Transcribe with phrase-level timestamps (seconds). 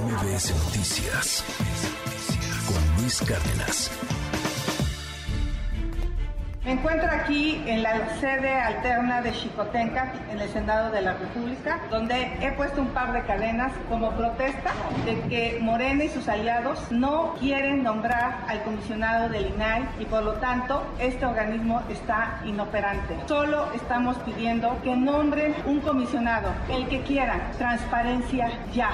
[0.00, 1.44] MBS Noticias
[2.66, 3.92] con Luis Cárdenas.
[6.64, 11.78] Me encuentro aquí en la sede alterna de Chicotenca, en el Senado de la República,
[11.90, 14.72] donde he puesto un par de cadenas como protesta
[15.04, 20.24] de que Morena y sus aliados no quieren nombrar al comisionado del INAI y por
[20.24, 23.16] lo tanto este organismo está inoperante.
[23.28, 28.90] Solo estamos pidiendo que nombren un comisionado, el que quieran, transparencia ya.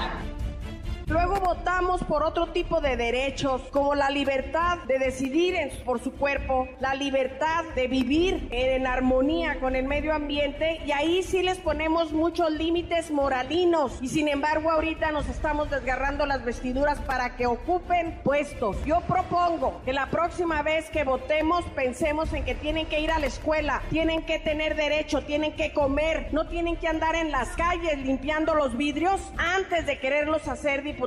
[1.11, 6.69] Luego votamos por otro tipo de derechos, como la libertad de decidir por su cuerpo,
[6.79, 12.13] la libertad de vivir en armonía con el medio ambiente, y ahí sí les ponemos
[12.13, 13.99] muchos límites moralinos.
[14.01, 18.77] Y sin embargo, ahorita nos estamos desgarrando las vestiduras para que ocupen puestos.
[18.85, 23.19] Yo propongo que la próxima vez que votemos pensemos en que tienen que ir a
[23.19, 27.49] la escuela, tienen que tener derecho, tienen que comer, no tienen que andar en las
[27.57, 31.00] calles limpiando los vidrios antes de quererlos hacer diputados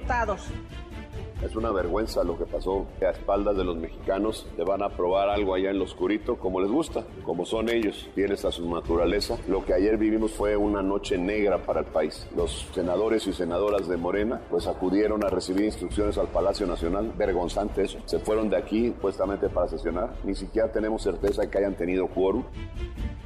[1.44, 4.46] es una vergüenza lo que pasó a espaldas de los mexicanos.
[4.56, 8.08] Le van a probar algo allá en lo oscurito como les gusta, como son ellos,
[8.14, 9.36] fieles a su naturaleza.
[9.48, 12.26] Lo que ayer vivimos fue una noche negra para el país.
[12.34, 17.12] Los senadores y senadoras de Morena pues acudieron a recibir instrucciones al Palacio Nacional.
[17.16, 17.98] Vergonzante eso.
[18.06, 20.14] Se fueron de aquí puestamente para sesionar.
[20.24, 22.44] Ni siquiera tenemos certeza de que hayan tenido quórum.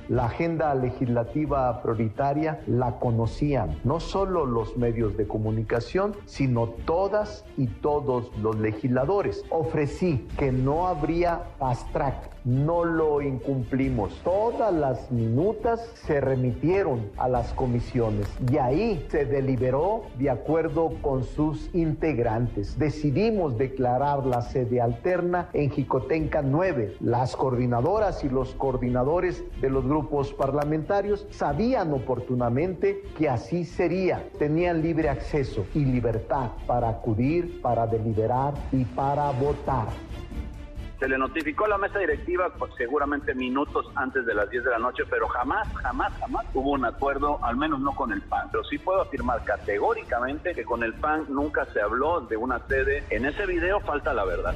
[0.08, 7.66] La agenda legislativa prioritaria la conocían no solo los medios de comunicación, sino todas y
[7.66, 9.44] todos los legisladores.
[9.50, 11.92] Ofrecí que no habría fast
[12.48, 14.18] no lo incumplimos.
[14.24, 21.24] Todas las minutas se remitieron a las comisiones y ahí se deliberó de acuerdo con
[21.24, 22.78] sus integrantes.
[22.78, 26.96] Decidimos declarar la sede alterna en Jicotenca 9.
[27.00, 34.26] Las coordinadoras y los coordinadores de los grupos parlamentarios sabían oportunamente que así sería.
[34.38, 39.88] Tenían libre acceso y libertad para acudir, para deliberar y para votar.
[40.98, 44.70] Se le notificó a la mesa directiva pues, seguramente minutos antes de las 10 de
[44.70, 48.48] la noche, pero jamás, jamás, jamás hubo un acuerdo, al menos no con el PAN.
[48.50, 53.04] Pero sí puedo afirmar categóricamente que con el PAN nunca se habló de una sede.
[53.10, 54.54] En ese video falta la verdad.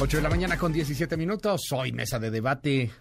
[0.00, 1.72] Ocho de la mañana con 17 minutos.
[1.72, 2.92] Hoy mesa de debate.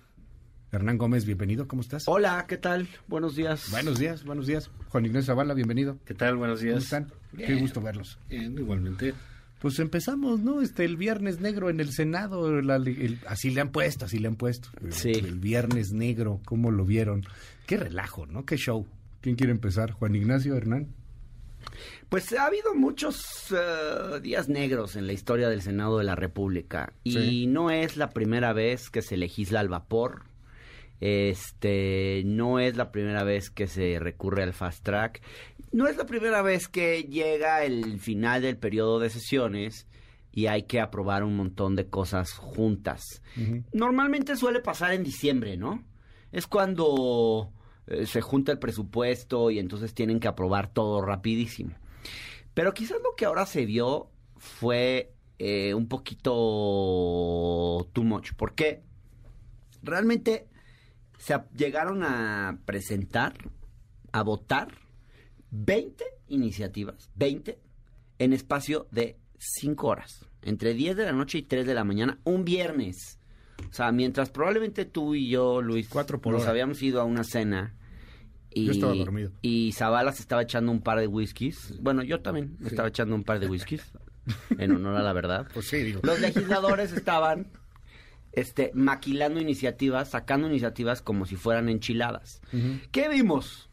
[0.69, 2.03] Hernán Gómez, bienvenido, ¿cómo estás?
[2.07, 2.89] Hola, ¿qué tal?
[3.07, 3.71] Buenos días.
[3.71, 4.69] Buenos días, buenos días.
[4.89, 5.97] Juan Ignacio Zavala, bienvenido.
[6.03, 6.35] ¿Qué tal?
[6.35, 6.73] Buenos días.
[6.73, 7.13] ¿Cómo están?
[7.37, 8.19] Qué gusto verlos.
[8.27, 9.13] Bien, igualmente.
[9.61, 10.61] Pues empezamos, ¿no?
[10.61, 12.51] Este, el Viernes Negro en el Senado,
[13.27, 14.67] así le han puesto, así le han puesto.
[14.89, 15.11] Sí.
[15.11, 17.23] El Viernes Negro, ¿cómo lo vieron?
[17.65, 18.45] Qué relajo, ¿no?
[18.45, 18.85] Qué show.
[19.21, 19.91] ¿Quién quiere empezar?
[19.91, 20.89] ¿Juan Ignacio, Hernán?
[22.09, 26.91] Pues ha habido muchos eh, días negros en la historia del Senado de la República
[27.03, 30.23] y no es la primera vez que se legisla al vapor
[30.99, 35.21] este no es la primera vez que se recurre al fast track.
[35.71, 39.87] No es la primera vez que llega el final del periodo de sesiones
[40.31, 43.21] y hay que aprobar un montón de cosas juntas.
[43.73, 45.83] Normalmente suele pasar en diciembre, ¿no?
[46.31, 47.51] Es cuando
[47.87, 51.75] eh, se junta el presupuesto y entonces tienen que aprobar todo rapidísimo.
[52.53, 56.31] Pero quizás lo que ahora se vio fue eh, un poquito
[57.93, 58.33] too much.
[58.33, 58.81] ¿Por qué?
[59.83, 60.47] Realmente
[61.17, 63.33] se llegaron a presentar,
[64.11, 64.69] a votar
[65.51, 67.59] 20 iniciativas, 20,
[68.19, 72.19] en espacio de 5 horas, entre 10 de la noche y 3 de la mañana,
[72.23, 73.19] un viernes.
[73.69, 76.51] O sea, mientras probablemente tú y yo, Luis, Cuatro por nos hora.
[76.51, 77.75] habíamos ido a una cena.
[78.51, 79.31] Y, Yo estaba dormido.
[79.41, 81.75] Y Zavala se estaba echando un par de whiskies.
[81.81, 83.83] Bueno, yo también me estaba echando un par de whiskies,
[84.57, 85.47] en honor a la verdad.
[85.53, 86.01] Pues sí, digo.
[86.03, 87.47] Los legisladores estaban
[88.31, 92.41] este, maquilando iniciativas, sacando iniciativas como si fueran enchiladas.
[92.91, 93.69] ¿Qué vimos?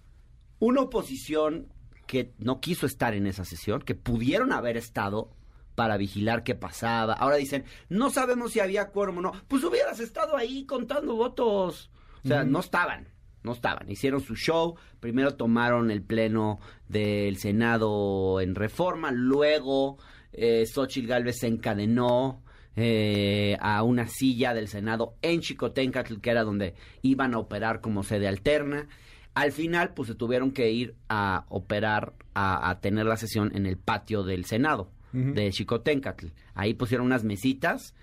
[0.58, 1.68] Una oposición
[2.06, 5.30] que no quiso estar en esa sesión, que pudieron haber estado
[5.74, 7.14] para vigilar qué pasaba.
[7.14, 9.32] Ahora dicen, no sabemos si había quórum o no.
[9.48, 11.90] Pues hubieras estado ahí contando votos.
[12.24, 13.08] O sea, no estaban,
[13.42, 13.90] no estaban.
[13.90, 16.58] Hicieron su show, primero tomaron el pleno
[16.88, 19.98] del Senado en reforma, luego
[20.32, 22.43] eh, Xochitl Galvez se encadenó
[22.76, 28.02] eh, a una silla del Senado en Chicotencatl, que era donde iban a operar como
[28.02, 28.88] sede alterna.
[29.34, 33.66] Al final, pues se tuvieron que ir a operar, a, a tener la sesión en
[33.66, 36.26] el patio del Senado de Chicotencatl.
[36.54, 37.94] Ahí pusieron unas mesitas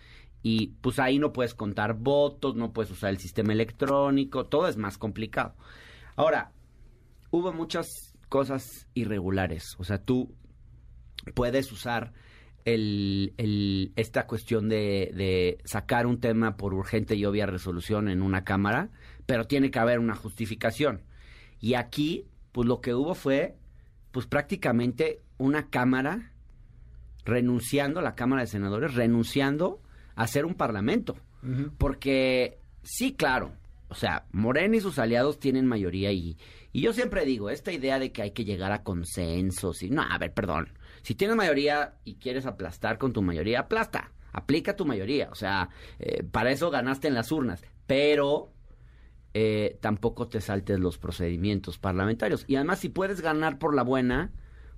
[0.44, 4.78] y pues ahí no puedes contar votos, no puedes usar el sistema electrónico, todo es
[4.78, 5.56] más complicado.
[6.16, 6.52] Ahora,
[7.30, 10.34] hubo muchas cosas irregulares, o sea, tú
[11.36, 12.14] puedes usar
[12.66, 18.22] el, el- esta cuestión de, de sacar un tema por urgente y obvia resolución en
[18.22, 18.90] una cámara,
[19.26, 21.02] pero tiene que haber una justificación.
[21.60, 23.56] Y aquí, pues lo que hubo fue,
[24.12, 26.32] pues prácticamente una Cámara
[27.26, 29.82] renunciando, la Cámara de Senadores, renunciando
[30.16, 31.16] a ser un Parlamento.
[31.78, 33.54] Porque, sí, claro,
[33.90, 36.38] o sea, Morena y sus aliados tienen mayoría y,
[36.72, 40.02] y yo siempre digo, esta idea de que hay que llegar a consensos y, no,
[40.04, 40.70] a ver, perdón,
[41.04, 45.70] si tienes mayoría y quieres aplastar con tu mayoría, aplasta, aplica tu mayoría, o sea,
[46.00, 48.52] eh, para eso ganaste en las urnas, pero
[49.34, 52.44] eh, tampoco te saltes los procedimientos parlamentarios.
[52.48, 54.32] Y además, si puedes ganar por la buena,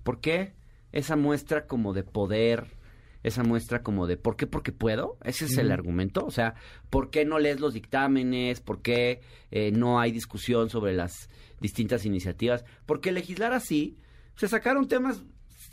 [0.04, 0.54] ¿por qué?
[0.92, 2.78] Esa muestra como de poder,
[3.24, 4.46] esa muestra como de ¿por qué?
[4.46, 5.18] Porque puedo.
[5.24, 6.24] Ese es el argumento.
[6.26, 6.54] O sea,
[6.92, 8.62] ¿por qué no lees los dictámenes?
[8.62, 11.30] ¿Por qué eh, no hay discusión sobre las
[11.60, 12.64] distintas iniciativas?
[12.86, 13.98] Porque legislar así,
[14.36, 15.24] se sacaron temas,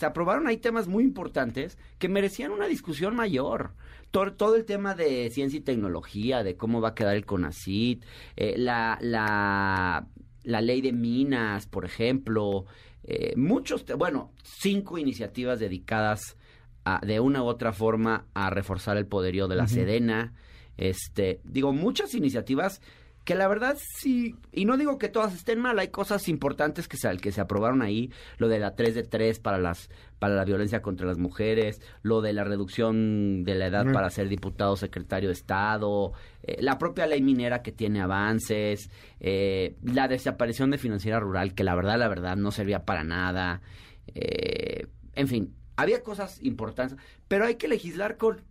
[0.00, 3.72] se aprobaron ahí temas muy importantes que merecían una discusión mayor.
[4.10, 8.02] Todo, todo el tema de ciencia y tecnología, de cómo va a quedar el CONACIT,
[8.34, 10.06] eh, la, la,
[10.42, 12.64] la ley de minas, por ejemplo,
[13.04, 16.38] eh, muchos, bueno, cinco iniciativas dedicadas
[16.86, 20.32] a, de una u otra forma a reforzar el poderío de la Sedena.
[20.78, 22.80] Este, digo, muchas iniciativas
[23.30, 26.96] que la verdad sí, y no digo que todas estén mal, hay cosas importantes que
[26.96, 29.88] se, que se aprobaron ahí, lo de la 3 de 3 para las
[30.18, 33.92] para la violencia contra las mujeres, lo de la reducción de la edad Mm.
[33.92, 36.12] para ser diputado secretario de Estado,
[36.42, 38.90] eh, la propia ley minera que tiene avances,
[39.20, 43.60] eh, la desaparición de financiera rural que la verdad, la verdad no servía para nada,
[44.08, 46.98] eh, en fin, había cosas importantes,
[47.28, 48.42] pero hay que legislar con,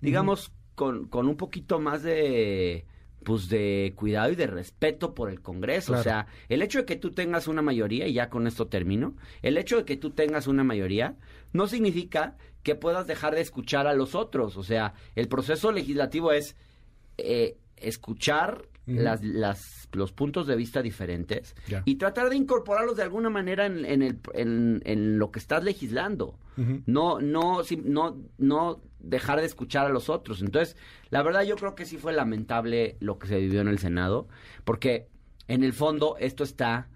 [0.00, 2.86] digamos, con, con un poquito más de
[3.28, 5.88] pues de cuidado y de respeto por el Congreso.
[5.88, 6.00] Claro.
[6.00, 9.16] O sea, el hecho de que tú tengas una mayoría, y ya con esto termino,
[9.42, 11.14] el hecho de que tú tengas una mayoría
[11.52, 14.56] no significa que puedas dejar de escuchar a los otros.
[14.56, 16.56] O sea, el proceso legislativo es
[17.18, 18.66] eh, escuchar
[18.96, 21.54] Las, las- los puntos de vista diferentes
[21.86, 25.64] y tratar de incorporarlos de alguna manera en, en el, en, en lo que estás
[25.64, 26.38] legislando.
[26.86, 30.42] No, no, no, no dejar de escuchar a los otros.
[30.42, 30.76] Entonces,
[31.10, 34.26] la verdad yo creo que sí fue lamentable lo que se vivió en el Senado,
[34.64, 35.06] porque
[35.46, 36.88] en el fondo esto está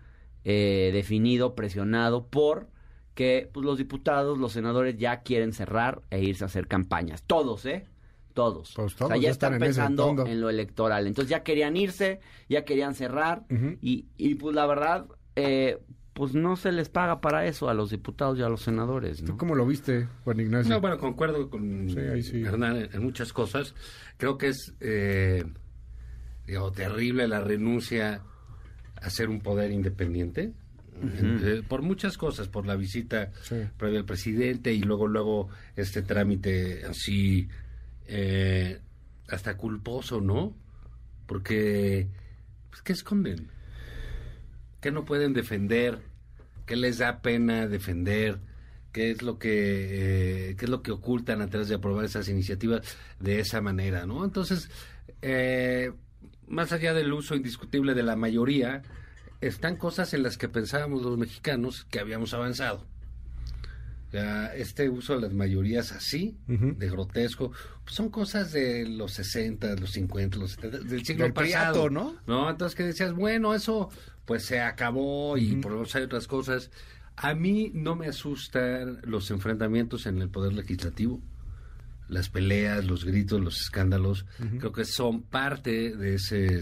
[0.44, 2.68] eh, definido, presionado por
[3.14, 7.22] que pues, los diputados, los senadores ya quieren cerrar e irse a hacer campañas.
[7.22, 7.86] Todos, ¿eh?
[8.34, 8.72] Todos.
[8.74, 11.06] Pues o sea, ya ya están pensando en lo electoral.
[11.06, 13.44] Entonces ya querían irse, ya querían cerrar
[13.80, 15.06] y, y pues la verdad,
[15.36, 15.78] eh,
[16.14, 19.32] pues no se les paga para eso a los diputados y a los senadores, ¿Tú
[19.32, 19.36] ¿no?
[19.38, 20.74] cómo lo viste, Juan Ignacio?
[20.74, 22.42] No, bueno, concuerdo con Sí, ahí sí.
[22.42, 23.74] Hernán en, en muchas cosas.
[24.18, 25.42] Creo que es, eh,
[26.46, 28.22] digo, terrible la renuncia
[28.96, 30.52] a ser un poder independiente.
[31.04, 33.56] Eh, por muchas cosas, por la visita Sí.
[33.76, 37.48] previa al presidente y luego, luego este trámite así,
[38.06, 38.80] eh,
[39.28, 40.54] hasta culposo, ¿no?
[41.26, 42.08] Porque,
[42.70, 43.48] pues, ¿qué esconden?
[44.80, 46.00] ¿Qué no pueden defender?
[46.66, 48.38] ¿Qué les da pena defender?
[48.92, 52.28] ¿Qué es lo que eh, qué es lo que ocultan a través de aprobar esas
[52.28, 52.82] iniciativas
[53.20, 54.24] de esa manera, ¿no?
[54.24, 54.70] Entonces,
[55.22, 55.92] eh,
[56.46, 58.82] más allá del uso indiscutible de la mayoría,
[59.40, 62.86] están cosas en las que pensábamos los mexicanos que habíamos avanzado.
[64.12, 67.50] Este uso de las mayorías así, de grotesco,
[67.84, 71.72] pues son cosas de los 60, los 50, los 70, del siglo Del pasado.
[71.72, 72.16] priato, ¿no?
[72.26, 72.50] ¿no?
[72.50, 73.88] Entonces que decías, bueno, eso
[74.26, 76.70] pues se acabó y por lo menos hay otras cosas.
[77.16, 81.20] A mí no me asustan los enfrentamientos en el poder legislativo.
[82.08, 84.26] Las peleas, los gritos, los escándalos,
[84.58, 86.60] creo que son parte de ese,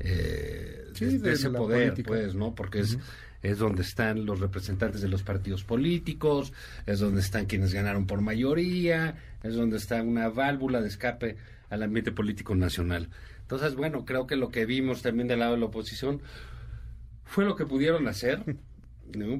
[0.00, 2.08] eh, Sí, de, de de ese poder, política.
[2.08, 2.54] pues, ¿no?
[2.54, 2.98] Porque es,
[3.42, 6.52] es donde están los representantes de los partidos políticos,
[6.86, 11.36] es donde están quienes ganaron por mayoría, es donde está una válvula de escape
[11.68, 13.08] al ambiente político nacional.
[13.40, 16.22] Entonces, bueno, creo que lo que vimos también del lado de la oposición
[17.24, 18.42] fue lo que pudieron hacer,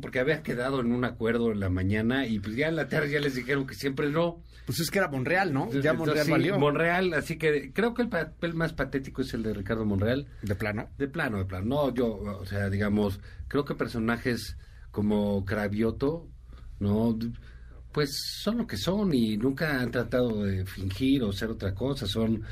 [0.00, 3.10] porque había quedado en un acuerdo en la mañana y pues ya en la tarde
[3.10, 4.42] ya les dijeron que siempre no.
[4.66, 5.70] Pues es que era Monreal, ¿no?
[5.72, 6.58] Ya Monreal sí, valió.
[6.58, 10.28] Monreal, así que creo que el papel más patético es el de Ricardo Monreal.
[10.42, 10.88] De plano.
[10.98, 11.66] De plano, de plano.
[11.66, 14.56] No, yo, o sea, digamos, creo que personajes
[14.90, 16.28] como Cravioto,
[16.78, 17.18] ¿no?
[17.90, 18.10] Pues
[18.42, 22.06] son lo que son y nunca han tratado de fingir o ser otra cosa.
[22.06, 22.42] Son.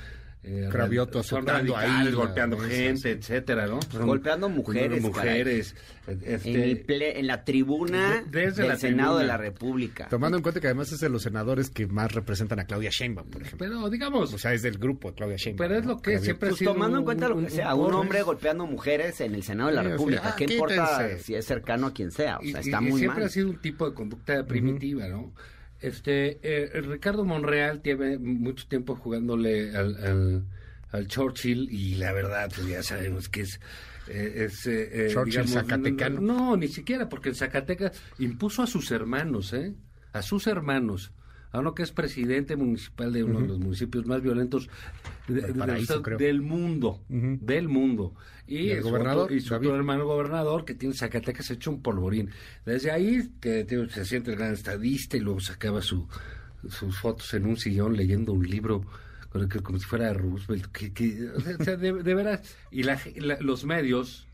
[0.43, 3.81] Eh, radicales, ahí golpeando gente, etcétera, ¿no?
[3.83, 5.75] Son- Golpeando mujeres, mujeres.
[6.07, 9.21] En, Este, el ple- en la tribuna desde del la Senado tribuna.
[9.21, 10.09] de la República.
[10.09, 13.29] Tomando en cuenta que además es de los senadores que más representan a Claudia Sheinbaum,
[13.29, 13.69] por ejemplo.
[13.69, 15.69] pero digamos, O sea, es del grupo de Claudia Sheinbaum.
[15.69, 17.75] pero es lo que siempre ha Pues sido tomando en cuenta lo un- que sea,
[17.75, 20.23] un- un un- hombre golpeando mujeres en el Senado de la Sí, o sea, República.
[20.25, 22.39] ah, ¿Qué importa si es cercano a quien sea?
[22.39, 23.27] O sea, y- está y muy siempre mal.
[23.29, 25.33] ha sido un tipo de conducta primitiva, ¿no?
[25.81, 30.45] Este, eh, Ricardo Monreal tiene mucho tiempo jugándole al, al,
[30.91, 33.61] al Churchill y la verdad, pues ya sabemos que es
[34.11, 36.21] eh, es, eh, eh, Churchill digamos, zacatecano.
[36.21, 39.75] No, ni siquiera, porque en Zacatecas impuso a sus hermanos, ¿eh?
[40.13, 41.13] A sus hermanos.
[41.53, 44.69] A uno que es presidente municipal de uno de los municipios más violentos
[45.27, 46.19] de- de- Valparaíso, de- creo.
[46.19, 47.01] del mundo.
[47.09, 48.15] Del mundo.
[48.47, 49.67] Y, ¿Y el su gobernador, otro- y su David?
[49.69, 52.31] otro hermano gobernador que tiene Zacatecas hecho un polvorín.
[52.65, 56.09] Desde ahí que tío, se siente el gran estadista y luego sacaba su,
[56.69, 58.85] sus fotos en un sillón leyendo un libro
[59.63, 60.67] como si fuera Roosevelt.
[60.73, 62.57] Que, que- o sea, o sea, de, de veras.
[62.71, 64.27] Y la- la- los medios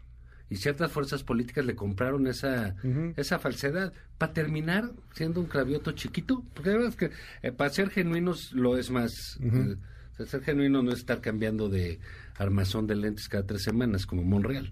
[0.49, 2.75] y ciertas fuerzas políticas le compraron esa,
[3.17, 6.45] esa falsedad para terminar siendo un cravioto chiquito.
[6.55, 7.11] Porque de verdad es que
[7.43, 9.39] eh, para ser genuinos lo es más.
[9.43, 9.77] eh,
[10.25, 11.99] ser genuino no es estar cambiando de
[12.39, 14.71] armazón de lentes cada tres semanas como Monreal.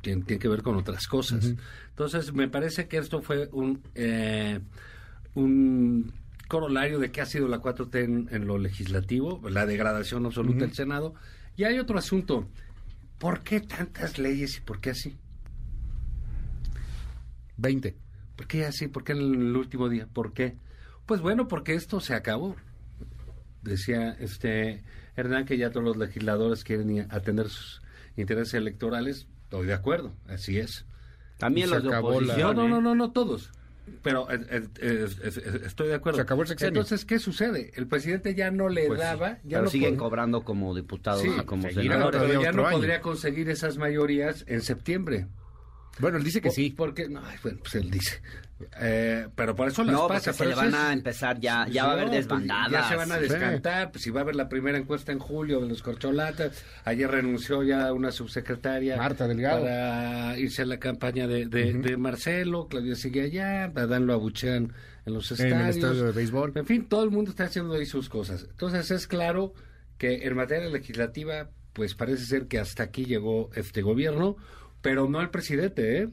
[0.00, 1.44] Tiene, tiene que ver con otras cosas.
[1.90, 4.60] Entonces, me parece que esto fue un, eh,
[5.34, 6.12] un
[6.48, 10.74] corolario de qué ha sido la 4T en, en lo legislativo, la degradación absoluta del
[10.74, 11.14] Senado.
[11.56, 12.48] Y hay otro asunto.
[13.18, 15.16] ¿Por qué tantas leyes y por qué así?
[17.56, 17.96] 20.
[18.36, 18.88] ¿Por qué así?
[18.88, 20.06] ¿Por qué en el último día?
[20.12, 20.56] ¿Por qué?
[21.06, 22.56] Pues bueno, porque esto se acabó.
[23.62, 24.84] Decía este
[25.16, 27.82] Hernán que ya todos los legisladores quieren atender sus
[28.16, 29.26] intereses electorales.
[29.44, 30.84] Estoy de acuerdo, así es.
[31.38, 32.54] También Y los de la- oposición.
[32.56, 32.68] No, no, ¿eh?
[32.68, 33.52] no, no, no todos.
[34.02, 36.16] Pero eh, eh, eh, estoy de acuerdo.
[36.16, 36.80] Se acabó el sexenio.
[36.80, 37.72] Entonces, ¿qué sucede?
[37.74, 41.30] El presidente ya no le Pues, daba, ya pero no siguen cobrando como diputados Sí,
[41.36, 42.20] y como senadores.
[42.20, 42.76] pero ya no año.
[42.76, 45.26] podría conseguir esas mayorías en septiembre.
[45.98, 46.74] Bueno, él dice que Por- sí.
[46.76, 48.20] Porque, no, bueno, pues él dice.
[48.80, 50.32] Eh, pero por eso las No, pasa.
[50.32, 52.70] porque se le van a empezar ya, ya va a haber pues, desbandadas.
[52.72, 53.22] ya se van a Sí.
[53.22, 56.64] descantar, pues si va a haber la primera encuesta en julio de los corcholatas.
[56.84, 58.96] Ayer renunció ya una subsecretaria.
[58.96, 59.62] Marta Delgado.
[59.62, 62.66] Para irse a la campaña de, de, de Marcelo.
[62.68, 63.64] Claudia sigue allá.
[63.64, 64.72] Adán lo abuchean
[65.04, 65.76] en los En el estadios.
[65.76, 66.52] estadio de béisbol.
[66.56, 68.46] En fin, todo el mundo está haciendo ahí sus cosas.
[68.50, 69.52] Entonces es claro
[69.98, 74.36] que en materia legislativa, pues parece ser que hasta aquí llegó este gobierno,
[74.86, 76.08] pero no el presidente, ¿eh?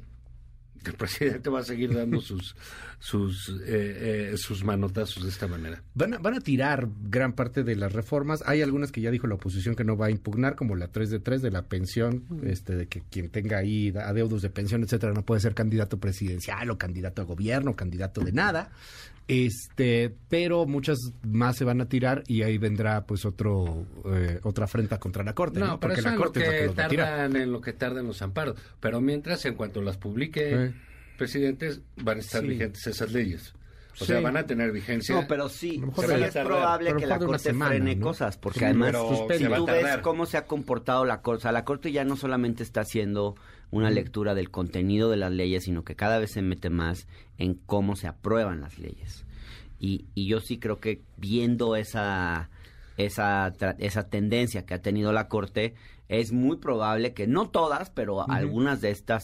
[0.84, 2.56] El presidente va a seguir dando sus
[2.98, 5.84] sus eh, eh, sus manotazos de esta manera.
[5.94, 8.42] Van a, van a tirar gran parte de las reformas.
[8.48, 11.12] Hay algunas que ya dijo la oposición que no va a impugnar, como la 3
[11.12, 15.13] de 3 de la pensión, este, de que quien tenga ahí adeudos de pensión, etcétera,
[15.13, 18.72] no puede ser candidato presidencial o candidato a gobierno, candidato de nada.
[19.27, 24.65] Este, pero muchas más se van a tirar y ahí vendrá pues otro eh, otra
[24.65, 25.68] afrenta contra la corte, ¿no?
[25.68, 26.88] No, pero porque eso la en lo corte es la que que los va a
[26.89, 27.08] tirar.
[27.08, 28.58] tardan en lo que tardan los amparos.
[28.80, 30.74] Pero mientras, en cuanto las publique
[31.18, 32.48] presidentes, van a estar Sí.
[32.48, 33.53] vigentes esas leyes.
[33.94, 34.06] O Sí.
[34.06, 35.13] sea, van a tener vigencia.
[35.13, 38.08] No, pero sí, sí es probable que la Corte semana, frene ¿no?
[38.08, 38.96] cosas, porque Sí, además
[39.38, 42.15] si tú ves cómo se ha comportado la Corte, o sea, la Corte ya no
[42.18, 43.36] solamente está haciendo
[43.74, 47.08] una lectura del contenido de las leyes, sino que cada vez se mete más
[47.39, 49.25] en cómo se aprueban las leyes.
[49.80, 52.51] Y, y yo sí creo que viendo esa,
[52.98, 55.74] esa, esa tendencia que ha tenido la Corte,
[56.08, 59.24] es muy probable que no todas, pero algunas de estas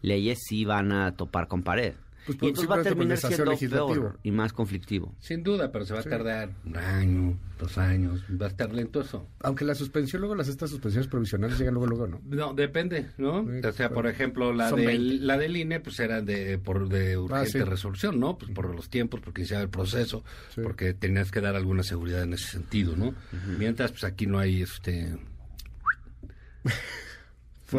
[0.00, 1.92] leyes sí van a topar con pared.
[2.26, 3.92] Pues por- y entonces va a terminar siendo legislativo.
[3.92, 5.14] peor y más conflictivo.
[5.20, 9.00] Sin duda, pero se va a tardar un año, dos años, va a estar lento
[9.02, 9.28] eso.
[9.40, 12.20] Aunque la suspensión, luego las estas suspensiones provisionales llegan luego, luego, ¿no?
[12.24, 13.44] No, depende, ¿no?
[13.44, 15.24] Sí, o sea, por ejemplo, la del, 20.
[15.26, 17.60] la del INE, pues era de, por, de urgente sí.
[17.62, 18.38] resolución, ¿no?
[18.38, 20.60] Pues por los tiempos, porque iniciaba el proceso, Sí.
[20.62, 23.14] porque tenías que dar alguna seguridad en ese sentido, ¿no?
[23.58, 25.16] Mientras, pues aquí no hay, este...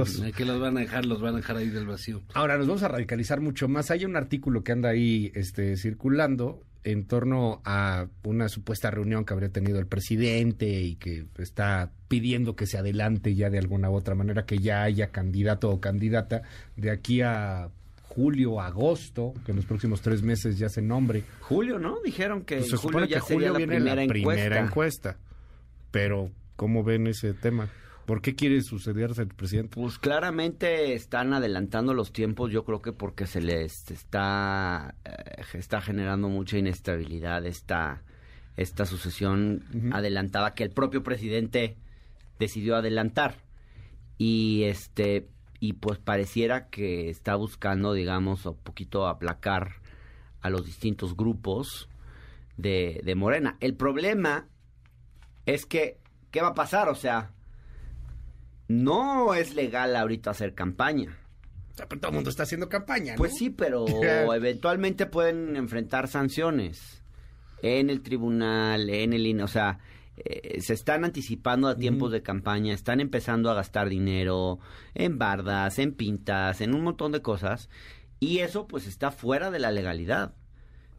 [0.01, 2.21] Pues- que los van a dejar, los van a dejar ahí del vacío.
[2.33, 3.91] Ahora nos vamos a radicalizar mucho más.
[3.91, 9.33] Hay un artículo que anda ahí este, circulando en torno a una supuesta reunión que
[9.33, 13.95] habría tenido el presidente y que está pidiendo que se adelante ya de alguna u
[13.95, 16.43] otra manera, que ya haya candidato o candidata
[16.75, 17.69] de aquí a
[18.03, 21.23] julio, agosto, que en los próximos tres meses ya se nombre.
[21.41, 21.97] Julio, ¿no?
[22.05, 24.07] Dijeron que Pues en se julio supone ya que sería julio la viene primera, la
[24.07, 24.59] primera encuesta.
[24.59, 25.17] encuesta.
[25.91, 27.67] Pero, ¿cómo ven ese tema?
[28.05, 29.75] ¿Por qué quiere sucederse el presidente?
[29.75, 35.81] Pues claramente están adelantando los tiempos, yo creo que porque se les está, eh, está
[35.81, 38.03] generando mucha inestabilidad esta,
[38.57, 41.77] esta sucesión adelantada que el propio presidente
[42.38, 43.38] decidió adelantar.
[44.17, 45.27] Y este
[45.59, 49.81] y pues pareciera que está buscando, digamos, un poquito aplacar
[50.41, 51.89] a los distintos grupos
[52.55, 53.57] de, de Morena.
[53.62, 54.47] El problema
[55.47, 55.97] es que,
[56.29, 56.89] ¿qué va a pasar?
[56.89, 57.31] O sea,
[58.67, 61.17] no es legal ahorita hacer campaña.
[61.74, 63.17] O sea, pero todo el mundo está haciendo campaña, ¿no?
[63.17, 63.86] Pues sí, pero
[64.34, 67.03] eventualmente pueden enfrentar sanciones
[67.62, 69.79] en el tribunal, en el INE, o sea,
[70.17, 74.60] eh, se están anticipando a tiempos de campaña, están empezando a gastar dinero
[74.93, 77.69] en bardas, en pintas, en un montón de cosas,
[78.19, 80.34] y eso pues está fuera de la legalidad.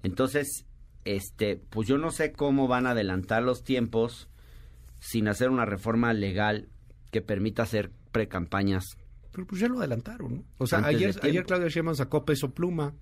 [0.03, 0.67] Entonces,
[1.05, 4.29] este, pues yo no sé cómo van a adelantar los tiempos
[4.99, 6.69] sin hacer una reforma legal
[7.11, 8.85] que permita hacer precampañas
[9.33, 10.45] Pero pues ya lo adelantaron, ¿no?
[10.59, 12.95] O sea, ayer, ayer Claudia Sheinbaum sacó peso pluma.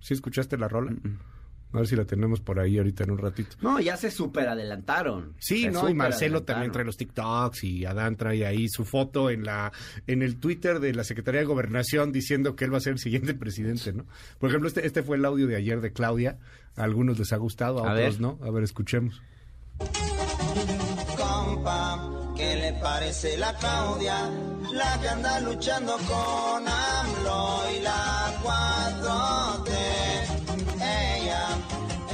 [0.00, 0.94] ¿Sí escuchaste la rola?
[1.72, 3.56] A ver si la tenemos por ahí ahorita en un ratito.
[3.60, 5.34] No, ya se super adelantaron.
[5.38, 5.90] Sí, Se ¿no?
[5.90, 9.72] Y Marcelo también trae los TikToks y Adán trae ahí su foto en la
[10.06, 12.98] en el Twitter de la Secretaría de Gobernación diciendo que él va a ser el
[12.98, 14.06] siguiente presidente, ¿no?
[14.38, 16.38] Por ejemplo, este, este fue el audio de ayer de Claudia.
[16.76, 18.20] A algunos les ha gustado, a, A otros ver.
[18.20, 18.38] no.
[18.42, 19.20] A ver, escuchemos.
[21.16, 24.30] compa, ¿qué le parece la Claudia?
[24.72, 29.70] La que anda luchando con AMLO y la 4T.
[30.80, 31.48] Ella,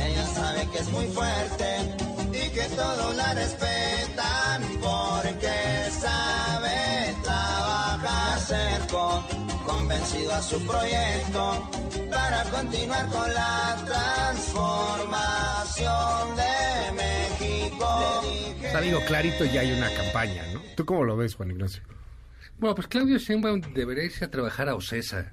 [0.07, 1.97] ella sabe que es muy fuerte
[2.33, 8.37] y que todos la respetan porque sabe trabajar.
[8.37, 9.25] Acerco,
[9.67, 11.69] convencido a su proyecto
[12.11, 17.22] para continuar con la transformación de México.
[17.83, 20.61] Le dije- O sea, digo, clarito ya hay una campaña, ¿no?
[20.77, 21.83] ¿Tú cómo lo ves, Juan Ignacio?
[22.59, 25.33] Bueno, pues Claudio Sheinbaum debería irse a trabajar a OCESA.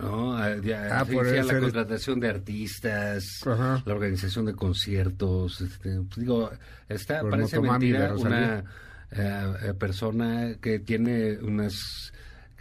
[0.00, 0.36] ¿no?
[0.38, 0.46] A,
[0.90, 3.82] Ah, por la contratación de artistas, Ajá.
[3.84, 5.60] la organización de conciertos.
[5.60, 6.50] este, pues digo,
[6.88, 8.64] está, Por parece mentira una
[9.10, 12.12] eh, eh, persona que tiene unas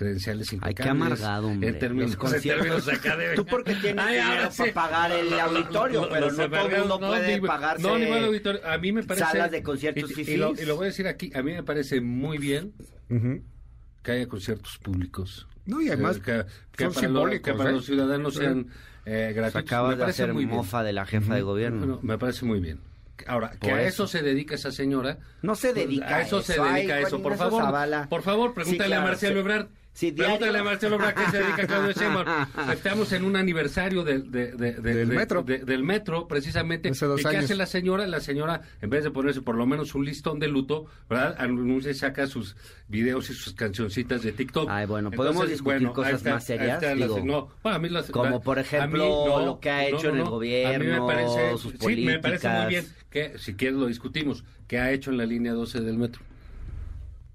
[0.05, 0.83] credenciales Ay, impecables.
[0.83, 1.69] qué amargado, hombre.
[1.69, 3.35] En términos, Los en términos académicos.
[3.35, 4.57] Tú porque tienes Ay, dinero sí.
[4.57, 8.05] para pagar el auditorio, pero los no todo el mundo puede ni- pagarse No, ni
[8.05, 8.61] el auditorio.
[8.67, 9.25] A mí me parece...
[9.25, 11.31] salas de conciertos y, y lo, y lo voy a decir aquí.
[11.35, 12.73] A mí me parece muy bien
[13.09, 13.43] Ujú.
[14.03, 15.47] que haya conciertos públicos.
[15.67, 16.31] No, y además Eh, que,
[16.75, 17.73] que son para, lo- simbólicos, que para ¿eh?
[17.73, 18.67] los ciudadanos sean
[19.05, 19.61] eh, gratuitos.
[19.71, 20.57] Acabas me de hacer muy bien.
[20.57, 21.79] mofa de la jefa de gobierno.
[21.85, 22.79] Bueno, me parece muy bien.
[23.27, 24.05] Ahora, que a eso.
[24.05, 25.19] eso se dedica esa señora.
[25.43, 26.37] No se pues, dedica a eso.
[26.39, 26.63] a se eso.
[26.65, 27.21] dedica a Ay, eso.
[27.21, 28.07] Por favor, Zavala.
[28.09, 29.39] por favor, pregúntale Sí, claro, a Marcelo sí.
[29.41, 29.67] Ebrard.
[29.93, 30.13] Sí.
[30.13, 32.25] Pregúntale a Marcelo Ebrard qué se dedica a Claudio Sheinbaum.
[32.71, 35.43] Estamos en un aniversario de- de- de- de- Del de- metro.
[35.43, 36.89] de- del metro, precisamente.
[36.89, 37.43] Hace dos ¿Y qué años.
[37.43, 38.07] hace la señora?
[38.07, 41.35] La señora, en vez de ponerse por lo menos un listón de luto, ¿verdad?
[41.39, 42.55] Anuncia y saca sus
[42.87, 44.69] videos y sus cancioncitas de TikTok.
[44.71, 47.19] Ay, bueno, podemos discutir ahí cosas más ahí serias, digo.
[47.23, 50.15] no, bueno, a mí las- Como, por ejemplo, mí no, lo que ha hecho en
[50.15, 52.67] el A mí me gobierno, parece, sus sí, me parece muy políticas.
[52.69, 56.21] bien que, si quieres lo discutimos, ¿qué ha hecho en la línea 12 del metro?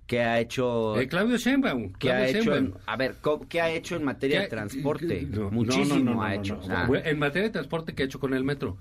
[0.06, 0.98] ¿Qué ha hecho?
[1.00, 1.92] Eh, Claudio Sheinbaum.
[1.94, 2.54] ¿Qué ha hecho?
[2.54, 5.22] En, a ver, ¿cómo- ¿qué ha hecho en materia de ¿Qué- transporte?
[5.30, 6.60] no, Muchísimo no, no, no, ha hecho.
[7.04, 8.76] En materia de transporte, ¿qué ha hecho con el metro?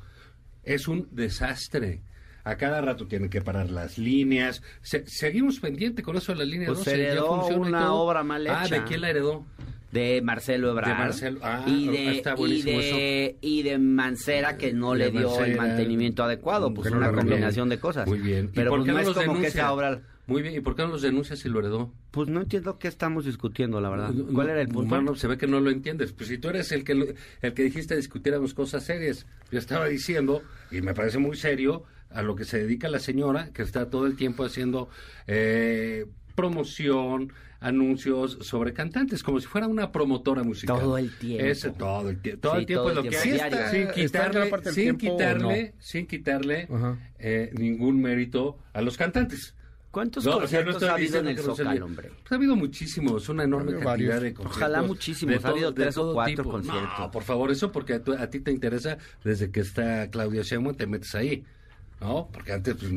[0.64, 2.02] Es un desastre.
[2.44, 4.62] A cada rato tienen que parar las líneas.
[4.84, 6.92] Se- seguimos pendiente con eso de la línea Pues 12.
[6.92, 8.76] ya heredó funciona y una obra mal Ah, hecha.
[8.76, 9.44] ¿de quién la heredó?
[9.92, 10.90] De Marcelo Ebrard.
[10.90, 15.44] De Marcelo- ah, y, de, está y, de, y de Mancera que no le dio
[15.44, 16.74] el mantenimiento adecuado.
[16.74, 18.08] Pues Que una combinación de cosas.
[18.08, 18.46] Muy bien.
[18.52, 19.62] ¿Y Pero por pues qué no no es los como que denuncia?
[19.62, 20.02] esa obra...
[20.28, 20.56] Muy bien.
[20.56, 21.94] ¿Y por qué no los denuncia si lo heredó?
[22.10, 24.10] Pues no entiendo qué estamos discutiendo, la verdad.
[24.10, 24.90] No, ¿Cuál era el punto?
[24.96, 26.14] Mano, se ve que no lo entiendes.
[26.14, 27.06] Pues si tú eres el que, lo-
[27.44, 29.28] el que dijiste discutiéramos cosas serias.
[29.52, 33.52] Yo estaba diciendo, y me parece muy serio, a lo que se dedica la señora,
[33.54, 34.90] que está todo el tiempo haciendo
[35.28, 37.32] eh, promoción,
[37.68, 40.80] anuncios sobre cantantes, como si fuera una promotora musical.
[40.80, 41.46] Todo el tiempo.
[41.46, 42.42] Ese, todo el tiempo.
[42.42, 43.24] Todo Sí, el tiempo todo es el lo que hay.
[43.24, 45.82] Sí sin quitarle, sin tiempo, ¿o quitarle, no?
[45.82, 46.68] sin quitarle
[47.20, 49.54] eh, ningún mérito a los cantantes.
[49.92, 52.10] ¿Cuántos No, o sea, no conciertos ha habido en el Zócalo, hombre?
[52.22, 54.22] Pues ha habido muchísimos, una enorme cantidad varios.
[54.22, 54.58] de conciertos.
[54.58, 56.50] Ojalá muchísimos, ha habido tres o todo cuatro tipo.
[56.52, 57.00] conciertos.
[57.00, 60.42] No, por favor, eso porque a, tu- a ti te interesa desde que está Claudia
[60.42, 61.46] Sheinbaum te metes ahí,
[62.02, 62.28] ¿no?
[62.34, 62.92] Porque antes pues,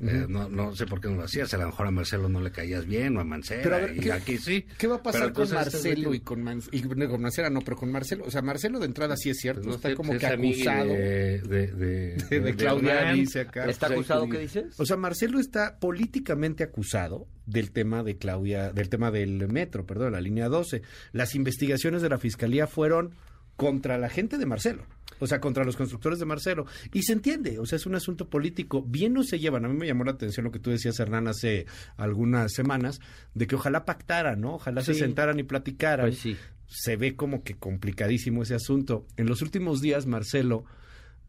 [0.00, 2.40] eh, no, no sé por qué no lo hacías, a lo mejor a Marcelo no
[2.40, 4.64] le caías bien o a Mancera, Pero a ver, y ¿qué, aquí sí.
[4.78, 7.50] ¿qué va a pasar con estás Marcelo y con, Man- y con Mancera?
[7.50, 9.94] No, pero con Marcelo, o sea, Marcelo de entrada sí es cierto, Pues no está
[9.94, 10.86] como que acusado.
[10.88, 13.64] de, de, de, de Claudia dice acá.
[13.66, 14.78] ¿Está Pues, acusado qué dices?
[14.78, 20.12] O sea, Marcelo está políticamente acusado del tema de Claudia, del tema del metro, perdón,
[20.12, 20.82] la línea 12.
[21.12, 23.14] Las investigaciones de la fiscalía fueron
[23.58, 24.84] contra la gente de Marcelo.
[25.18, 26.64] O sea, contra los constructores de Marcelo.
[26.92, 28.84] Y se entiende, o sea, es un asunto político.
[28.86, 29.64] Bien no se llevan.
[29.64, 31.66] A mí me llamó la atención lo que tú decías, Hernán, hace
[31.96, 33.00] algunas semanas,
[33.34, 34.54] de que ojalá pactaran, ¿no?
[34.54, 36.06] Ojalá se sentaran y platicaran.
[36.06, 36.36] Pues sí.
[36.68, 39.06] Se ve como que complicadísimo ese asunto.
[39.16, 40.64] En los últimos días, Marcelo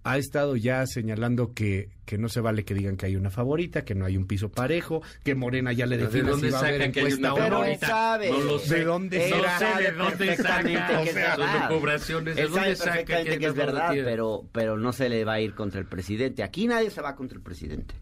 [0.04, 3.84] ha estado ya señalando que, que no se vale que digan que hay una favorita,
[3.84, 6.60] que no hay un piso parejo, que Morena ya le ¿De define dónde si va
[6.60, 7.66] a haber que hay encuesta una o Pero no.
[7.66, 7.88] él favorita?
[7.88, 8.32] sabe.
[8.32, 8.76] No lo sé.
[8.80, 9.60] ¿De dónde será?
[9.60, 11.36] sabe de dónde saca, que o sea, es verdad.
[11.36, 15.34] son elucubraciones, ¿de dónde saca que que es verdad, pero, pero no se le va
[15.34, 16.44] a ir contra el presidente.
[16.44, 17.94] Aquí nadie se va contra el presidente.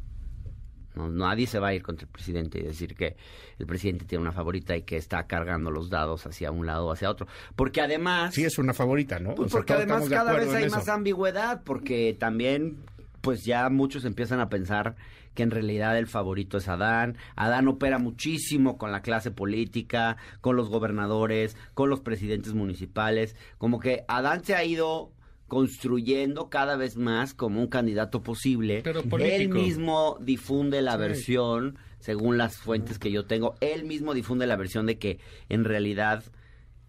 [0.97, 3.15] No, nadie se va a ir contra el presidente y decir que
[3.59, 6.91] el presidente tiene una favorita y que está cargando los dados hacia un lado o
[6.91, 7.27] hacia otro.
[7.55, 8.33] Porque además...
[8.33, 9.35] Sí, es una favorita, ¿no?
[9.35, 12.77] Pues O sea, porque además cada vez hay más ambigüedad, porque también,
[13.21, 14.95] pues ya muchos empiezan a pensar
[15.35, 17.15] que en realidad el favorito es Adán.
[17.35, 23.35] Adán opera muchísimo con la clase política, con los gobernadores, con los presidentes municipales.
[23.59, 25.11] Como que Adán se ha ido
[25.47, 28.81] construyendo cada vez más como un candidato posible.
[28.83, 30.97] Pero Él mismo difunde la Sí.
[30.99, 33.55] versión según las fuentes que yo tengo.
[33.61, 36.23] Él mismo difunde la versión de que en realidad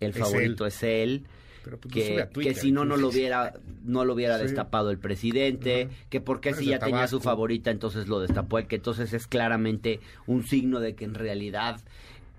[0.01, 0.69] el Es favorito él.
[0.69, 1.27] es él.
[1.65, 4.45] Pero, pues, que, Twitter, que si no no lo hubiera no lo hubiera Sí.
[4.45, 8.67] destapado el presidente que porque Bueno, si ya tenía su favorita entonces lo destapó él
[8.67, 11.81] que entonces es claramente un signo de que en realidad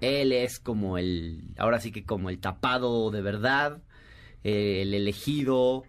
[0.01, 3.79] él es como el ahora sí que como el tapado de verdad
[4.43, 5.84] eh, el elegido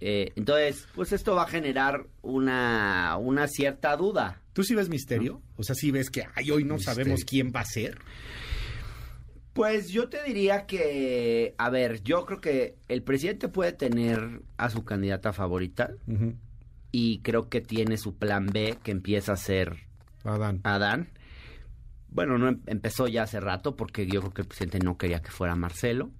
[0.00, 5.42] eh, entonces pues esto va a generar una una cierta duda ¿Tú sí ves misterio?
[5.56, 6.94] O sea, sí ves que ay, hoy no Misterio.
[6.94, 7.98] sabemos quién va a ser.
[9.52, 14.68] Pues yo te diría que, a ver, yo creo que el presidente puede tener a
[14.68, 15.92] su candidata favorita
[16.92, 19.76] y creo que tiene su plan B que empieza a ser
[20.24, 20.60] Adán.
[20.64, 21.08] Adán.
[22.08, 25.20] Bueno, no em- empezó ya hace rato porque yo creo que el presidente no quería
[25.22, 26.10] que fuera Marcelo,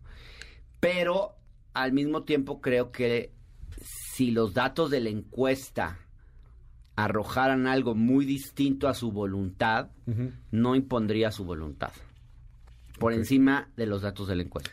[0.81, 1.37] pero
[1.75, 3.33] al mismo tiempo creo que
[4.16, 5.98] si los datos de la encuesta
[6.96, 9.90] arrojaran algo muy distinto a su voluntad,
[10.50, 11.92] no impondría su voluntad
[12.98, 14.70] por encima de los datos de la encuesta.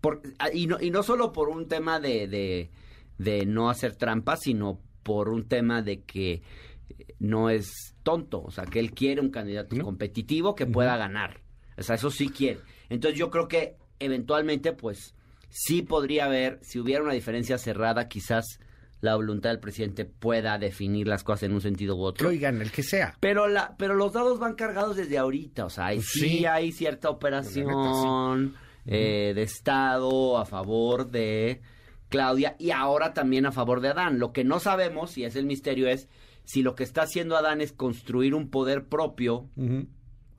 [0.00, 2.70] Por- ah, y, no, y no solo por un tema de, de,
[3.18, 8.50] de no hacer trampas, sino por un tema de que eh, no es tonto, o
[8.52, 11.40] sea, que él quiere un candidato competitivo que pueda ganar.
[11.76, 12.60] O sea, eso sí quiere.
[12.90, 15.16] Entonces yo creo que eventualmente, pues,
[15.48, 18.60] sí podría haber, si hubiera una diferencia cerrada, quizás
[19.04, 22.28] la voluntad del presidente pueda definir las cosas en un sentido u Que otro.
[22.30, 23.16] oigan, el que sea.
[23.20, 26.46] Pero la, pero los dados van cargados desde ahorita, o sea, Pues sí, sí.
[26.46, 28.54] hay cierta operación
[28.86, 31.60] eh, de Estado a favor de
[32.08, 34.18] Claudia y ahora también a favor de Adán.
[34.18, 36.08] Lo que no sabemos, y es el misterio, es
[36.44, 39.48] si lo que está haciendo Adán es construir un poder propio,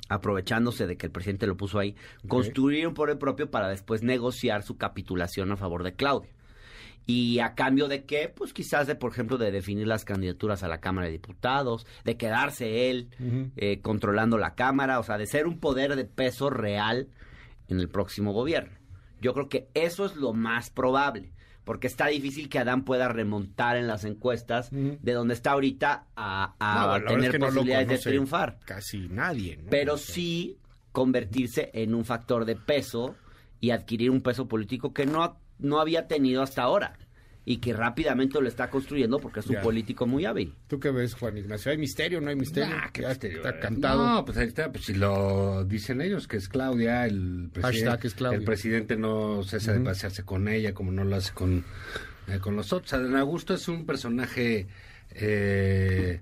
[0.07, 1.95] aprovechándose de que el presidente lo puso ahí,
[2.27, 6.29] construir un poder propio para después negociar su capitulación a favor de Claudia.
[7.07, 10.67] Y a cambio de qué, pues quizás de, por ejemplo, de definir las candidaturas a
[10.67, 13.09] la Cámara de Diputados, de quedarse él
[13.57, 17.09] eh, controlando la Cámara, o sea, de ser un poder de peso real
[17.67, 18.77] en el próximo gobierno.
[19.21, 21.31] Yo creo que eso es lo más probable,
[21.63, 26.99] porque está difícil que Adán pueda remontar en las encuestas de donde está ahorita a,
[26.99, 28.59] No, tener es que no lo posibilidades de triunfar.
[28.65, 29.69] Casi nadie, ¿no?
[29.69, 30.57] pero sí
[30.91, 33.15] convertirse en un factor de peso
[33.59, 36.97] y adquirir un peso político que no, no había tenido hasta ahora
[37.47, 39.61] y que rápidamente lo está construyendo porque es un Ya.
[39.61, 40.55] político muy hábil.
[40.67, 41.71] ¿Tú qué ves, Juan Ignacio?
[41.71, 42.75] ¿Hay misterio o no hay misterio?
[42.75, 43.59] Ah, qué Ya misterio, está eh.
[43.61, 44.03] cantado.
[44.03, 48.05] No, pues ahí está, pues si lo dicen ellos, que es Claudia, el presidente, Hashtag
[48.07, 48.39] es Claudia.
[48.39, 51.63] el presidente no cesa de pasearse con ella como no lo hace con,
[52.27, 52.91] eh, con los otros.
[52.93, 54.67] Adán Augusto es un personaje
[55.11, 56.21] eh,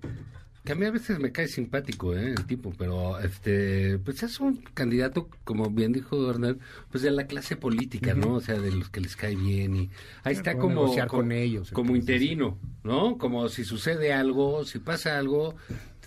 [0.64, 4.40] que a mí a veces me cae simpático, eh, el tipo, pero este, pues es
[4.40, 8.36] un candidato, como bien dijo Hernán, pues de la clase política, ¿no?
[8.36, 9.90] O sea, de los que les cae bien y
[10.24, 13.18] ahí está como, como, con ellos, como interino, ¿no?
[13.18, 15.56] Como si sucede algo, si pasa algo,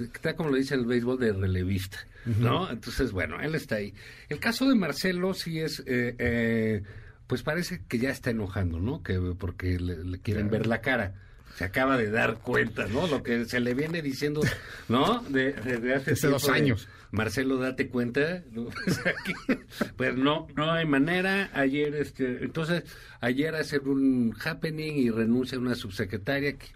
[0.01, 2.71] está como lo dice el béisbol de relevista, ¿no?
[2.71, 3.93] Entonces, bueno, él está ahí.
[4.31, 6.83] El caso de Marcelo sí es, eh, eh,
[7.27, 9.03] pues parece que ya está enojando, ¿no?
[9.03, 11.13] Que porque le, le quieren ver la cara.
[11.55, 13.07] Se acaba de dar cuenta, ¿no?
[13.07, 14.43] Lo que se le viene diciendo,
[14.89, 15.21] ¿no?
[15.29, 16.89] De, desde hace dos de, años.
[17.13, 18.43] Marcelo, date cuenta.
[18.55, 19.01] Pues
[19.97, 21.51] pues no, no hay manera.
[21.55, 22.85] Ayer, este, entonces,
[23.21, 26.67] ayer hacen un happening y renuncia una subsecretaria que-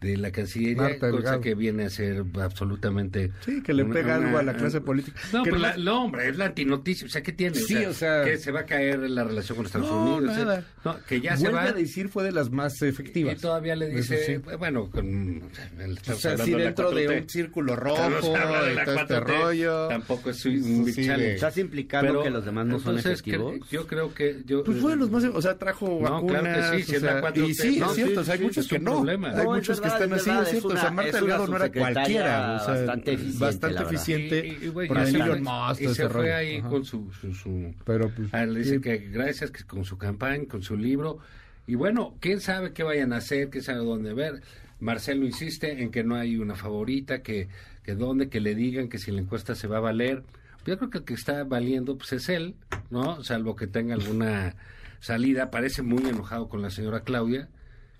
[0.00, 1.40] de la Cancillería, Marta cosa Delgado.
[1.42, 3.32] que viene a ser absolutamente...
[3.44, 5.20] Sí, que le una- pega algo a la clase política.
[5.32, 7.06] No, pero la- no, hombre, es la antinoticia.
[7.06, 7.54] O sea, ¿qué tiene?
[7.56, 10.36] Sí, o sea- Que se va a caer la relación con Estados No, Unidos.
[10.36, 10.64] nada.
[10.84, 11.64] No, que ya se Vuelve va...
[11.64, 13.36] a decir fue de las más efectivas.
[13.36, 14.36] Y todavía le dice, sí.
[14.58, 15.42] bueno, con...
[15.78, 17.22] el- O sea, de la dentro de 4T.
[17.22, 19.88] un círculo rojo de la todo este 4T, rollo.
[19.88, 21.34] Tampoco es un Sí, de-.
[21.34, 23.70] ¿Estás implicando Pero, que los demás no son entonces, que- efectivos?
[23.70, 24.42] yo creo que...
[24.46, 26.42] Yo, Pues fue de los más, o sea, trajo No, vacunas.
[26.42, 28.34] claro que sí, si o es la sea, 4T, y sí, es cierto, o sea,
[28.34, 29.04] hay muchos que no.
[29.06, 30.68] Hay muchos que están es así, es cierto.
[30.68, 32.56] o sea, una- Marta una Delgado no era cualquiera.
[32.56, 34.46] O sea, bastante eficiente, bastante.
[34.46, 36.36] Y- y, güey, por Elon fue- Musk, y se fue rollo.
[36.36, 36.68] ahí Ajá.
[36.68, 37.12] con su...
[37.12, 38.28] su, su- Pero pues.
[38.32, 41.18] Ah, le dice que gracias que con su campaña, con su libro.
[41.66, 44.42] Y bueno, quién sabe qué vayan a hacer, quién sabe dónde ver.
[44.80, 47.48] Marcelo insiste en que no hay una favorita, que,
[47.84, 50.22] que dónde, que le digan que si la encuesta se va a valer.
[50.66, 52.54] Yo creo que el que está valiendo pues es él,
[52.90, 53.22] ¿no?
[53.22, 54.56] Salvo que tenga alguna
[55.00, 55.50] salida.
[55.50, 57.48] Parece muy enojado con la señora Claudia.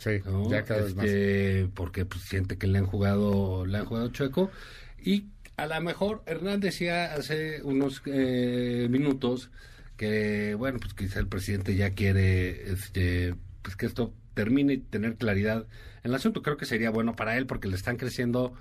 [0.01, 0.51] Sí, ¿no?
[0.51, 1.07] ya cada vez más.
[1.75, 4.51] Porque pues, siente que le han jugado le han jugado chueco
[4.99, 5.27] y
[5.59, 9.51] a lo mejor Hernán decía hace unos eh, minutos
[9.99, 15.17] que bueno pues quizá el presidente ya quiere este pues que esto termine y tener
[15.17, 15.67] claridad
[16.03, 18.55] en el asunto creo que sería bueno para él porque le están creciendo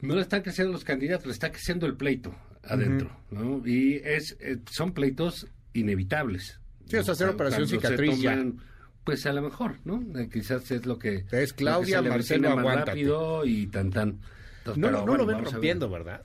[0.00, 2.32] no le están creciendo los candidatos le está creciendo el pleito
[2.62, 3.60] adentro ¿no?
[3.66, 8.44] y es eh, son pleitos inevitables Sí, o sea, hacer operación se cicatriz ya.
[9.04, 10.02] Pues a lo mejor, ¿no?
[10.18, 11.24] Eh, quizás es lo que...
[11.32, 14.20] Es Claudia, lo que Marcelo, más rápido y tan tan.
[14.58, 16.22] Entonces, No, pero no bueno, lo ven rompiendo, ¿verdad?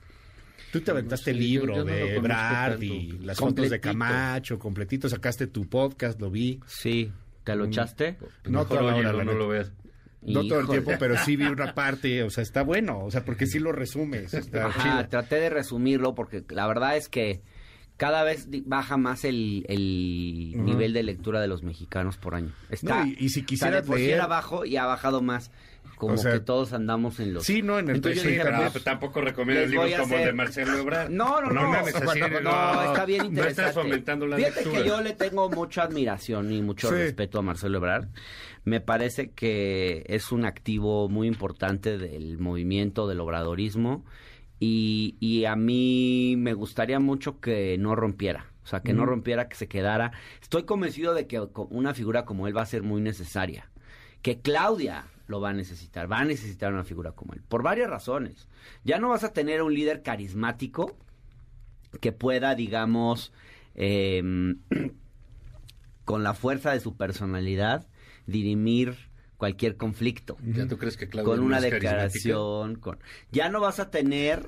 [0.72, 2.84] Tú te aventaste el sé, libro yo no de Ebrard tanto.
[2.84, 3.80] y las fotos de.
[3.80, 6.60] Camacho, completito, sacaste tu podcast, lo vi.
[6.66, 7.10] Sí,
[7.44, 8.18] ¿te lo echaste?
[8.44, 9.72] No Mejor toda la hora, no lo veas.
[10.20, 13.24] No todo el tiempo, pero sí vi una parte, o sea, está bueno, o sea,
[13.24, 15.08] porque sí lo resumes, está Ajá, chido.
[15.08, 17.40] traté de resumirlo porque la verdad es que
[17.98, 22.52] cada vez baja más el, el nivel de lectura de los mexicanos por año.
[22.70, 23.42] Está, No, y- y si
[23.96, 25.50] sí leer- era bajo y ha bajado más.
[25.96, 27.42] Como O sea, que todos andamos en los...
[27.44, 30.32] Sí, no, en el Entonces dije, pues, pero tampoco recomiendo les libros como el de
[30.32, 31.10] Marcelo Ebrard.
[31.10, 31.72] No, no, no.
[31.74, 33.62] así, no, no, está bien No interesante.
[33.62, 34.82] estás fomentando la Fíjate lectura.
[34.82, 36.94] que yo le tengo mucha admiración y mucho Sí.
[36.94, 38.06] respeto a Marcelo Ebrard.
[38.64, 44.04] Me parece que es un activo muy importante del movimiento del obradorismo
[44.60, 48.46] y, y a mí me gustaría mucho que no rompiera.
[48.68, 50.12] O sea, que no rompiera, que se quedara.
[50.42, 51.40] Estoy convencido de que
[51.70, 53.70] una figura como él va a ser muy necesaria.
[54.20, 56.12] Que Claudia lo va a necesitar.
[56.12, 57.40] Va a necesitar una figura como él.
[57.48, 58.46] Por varias razones.
[58.84, 60.98] Ya no vas a tener un líder carismático
[62.02, 63.32] que pueda, digamos,
[63.74, 64.58] em,
[66.04, 67.86] con la fuerza de su personalidad,
[68.26, 68.96] dirimir
[69.38, 70.36] cualquier conflicto.
[70.44, 72.98] ¿Ya tú crees que Claudia Con no una es declaración, con...
[73.30, 74.46] Ya no vas a tener...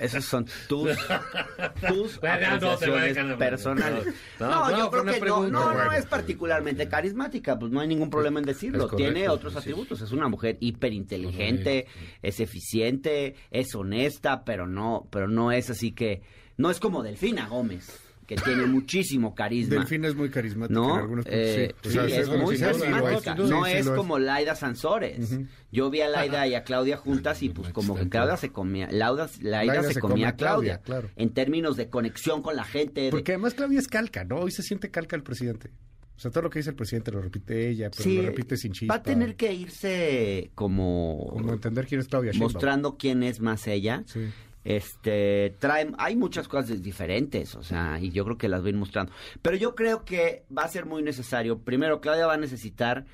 [0.00, 0.88] Esos son tus,
[1.88, 4.06] tus no, de- personales.
[4.40, 7.88] No, No, no, yo creo que no, no, no es particularmente carismática, pues no hay
[7.88, 8.88] ningún problema en decirlo.
[8.88, 10.00] Correcto, Tiene otros atributos.
[10.00, 11.86] Es una mujer hiperinteligente,
[12.22, 16.22] es eficiente, es honesta, pero no, pero no es así que...
[16.56, 17.98] No es como Delfina Gómez,
[18.30, 19.74] que tiene muchísimo carisma.
[19.74, 20.94] Delfín es muy carismático ¿no?
[20.94, 21.90] en algunos puntos, Eh, sí.
[21.90, 23.34] sí, O sea, es muy sí, carismática.
[23.34, 25.36] no Sí, es como Laida Sansores.
[25.72, 28.86] Yo vi a Laida y a Claudia juntas y pues como que Claudia se comía,
[28.92, 31.10] Laida, Laida se, comía a Claudia, claro.
[31.16, 33.00] en términos de conexión con la gente.
[33.00, 34.36] de- Porque además Claudia es calca, ¿no?
[34.38, 35.70] Hoy se siente calca el presidente.
[36.16, 38.56] O sea, todo lo que dice el presidente lo repite ella, pero Sí, lo repite
[38.56, 38.94] sin chispa.
[38.94, 42.52] va a tener que irse como, Como entender quién es Claudia Sheinbaum.
[42.52, 44.04] mostrando quién es más ella.
[44.06, 44.20] Sí.
[44.64, 48.72] Este, trae, hay muchas cosas diferentes, o sea, y yo creo que las voy a
[48.72, 49.12] ir mostrando.
[49.40, 51.60] Pero yo creo que va a ser muy necesario.
[51.60, 53.06] Primero, Claudia va a necesitar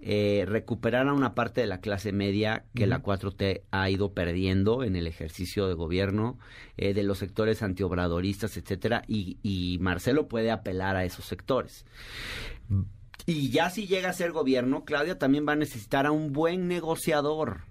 [0.00, 4.84] eh, recuperar a una parte de la clase media que la 4T ha ido perdiendo
[4.84, 6.38] en el ejercicio de gobierno,
[6.76, 11.86] eh, de los sectores antiobradoristas, etcétera, y, y Marcelo puede apelar a esos sectores.
[13.24, 16.68] Y ya si llega a ser gobierno, Claudia también va a necesitar a un buen
[16.68, 17.62] negociador.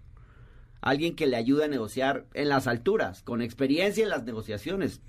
[0.85, 5.01] Alguien que le ayude a negociar en las alturas, con experiencia en las negociaciones.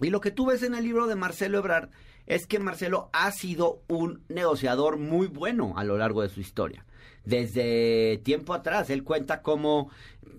[0.00, 1.88] Y lo que tú ves en el libro de Marcelo Ebrard
[2.26, 6.84] es que Marcelo ha sido un negociador muy bueno a lo largo de su historia.
[7.24, 9.90] Desde tiempo atrás, él cuenta cómo,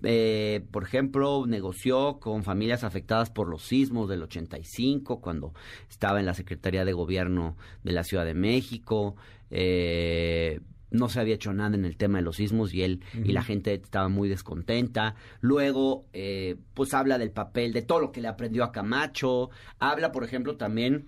[0.04, 5.52] eh, por ejemplo, negoció con familias afectadas por los sismos del 85, cuando
[5.88, 9.16] estaba en la Secretaría de Gobierno de la Ciudad de México.
[9.50, 13.32] eh, no se había hecho nada en el tema de los sismos y él y
[13.32, 15.14] la gente estaba muy descontenta.
[15.40, 19.50] Luego, eh, pues habla del papel, de todo lo que le aprendió a Camacho.
[19.78, 21.06] Habla, por ejemplo, también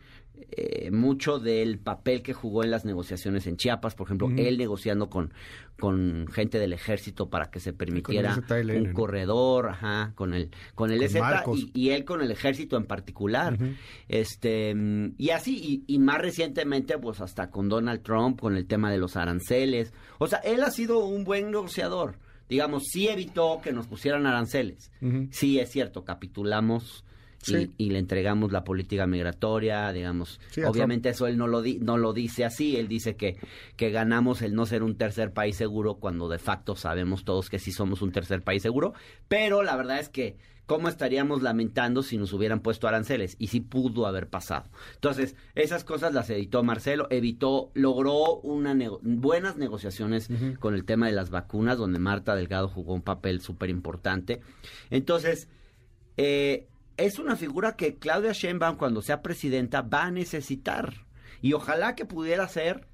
[0.54, 5.08] eh, mucho del papel que jugó en las negociaciones en Chiapas, por ejemplo, él negociando
[5.08, 5.32] con,
[5.78, 8.92] con gente del ejército para que se permitiera un ¿no?
[8.92, 11.16] corredor, ajá, con el, con el Con EZ
[11.54, 13.58] y, y él con el ejército en particular.
[14.08, 14.74] Este,
[15.16, 18.98] y así, y, y más recientemente, pues hasta con Donald Trump, con el tema de
[18.98, 19.94] los aranceles.
[20.18, 22.16] O sea, él ha sido un buen negociador.
[22.48, 24.90] Digamos, sí evitó que nos pusieran aranceles.
[25.30, 27.04] Sí, es cierto, capitulamos
[27.42, 27.70] Sí.
[27.76, 30.40] y le entregamos la política migratoria, digamos.
[30.50, 33.36] Sí, Obviamente eso él no lo, di- no lo dice así, él dice que,
[33.76, 37.58] que ganamos el no ser un tercer país seguro cuando de facto sabemos todos que
[37.58, 38.94] sí somos un tercer país seguro,
[39.28, 43.34] pero la verdad es que ¿cómo estaríamos lamentando si nos hubieran puesto aranceles?
[43.38, 44.70] Y sí pudo haber pasado.
[44.94, 51.06] Entonces, esas cosas las evitó Marcelo, evitó, logró una nego- buenas negociaciones con el tema
[51.06, 54.40] de las vacunas, donde Marta Delgado jugó un papel súper importante.
[54.88, 55.48] Entonces,
[56.16, 56.68] eh,
[57.06, 60.94] es una figura que Claudia Sheinbaum cuando sea presidenta va a necesitar.
[61.40, 62.86] Y ojalá que pudiera ser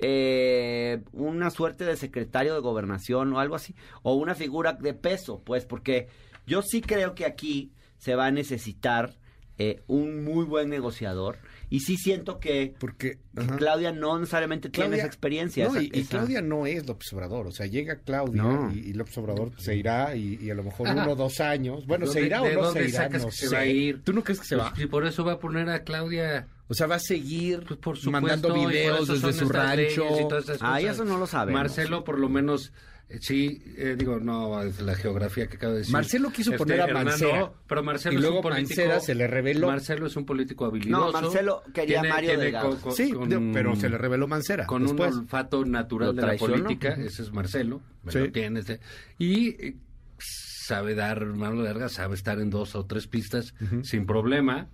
[0.00, 3.74] eh, una suerte de secretario de gobernación o algo así.
[4.02, 6.06] O una figura de peso, pues, porque
[6.46, 9.16] yo sí creo que aquí se va a necesitar
[9.58, 11.38] eh, un muy buen negociador.
[11.70, 13.46] Y sí siento que, Porque que.
[13.58, 15.66] Claudia no necesariamente tiene esa experiencia.
[15.66, 17.46] No, esa- y, y esa- Claudia no es López Obrador.
[17.46, 18.72] O sea, llega Claudia No.
[18.72, 21.86] y, y López Obrador se irá y, y a lo mejor uno o dos años.
[21.86, 22.98] Bueno, ¿se ¿Dónde- irá o no se irá?
[23.02, 24.02] sacas No que se va a ir?
[24.02, 24.74] ¿Tú no crees que se Pues, va?
[24.82, 27.96] y por eso va a poner a Claudia O sea, va a seguir pues, por
[27.98, 30.04] supuesto, mandando videos eso desde su rancho.
[30.20, 30.96] y todas esas Ay, cosas.
[30.96, 31.60] eso no lo sabemos.
[31.60, 32.72] Marcelo, por lo menos,
[33.20, 35.92] sí, eh, digo, no, es la geografía que acabo de decir.
[35.92, 37.50] Marcelo quiso Este, poner a Mancera.
[37.66, 39.66] pero Marcelo Y es luego un político, Mancera se le reveló.
[39.68, 41.06] Marcelo es un político habilidoso.
[41.06, 42.78] No, Marcelo quería a Mario Delgado.
[42.80, 44.66] co- Sí, con- pero se le reveló Mancera.
[44.66, 45.14] con después.
[45.14, 48.18] un olfato natural de la política, ese es Marcelo, Sí.
[48.18, 48.68] lo tienes.
[48.70, 48.80] eh.
[49.18, 49.76] Y eh,
[50.18, 54.68] sabe dar mano larga, sabe estar en dos o tres pistas sin problema.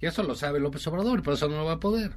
[0.00, 2.12] Y eso lo sabe López Obrador, por eso no lo va a poder.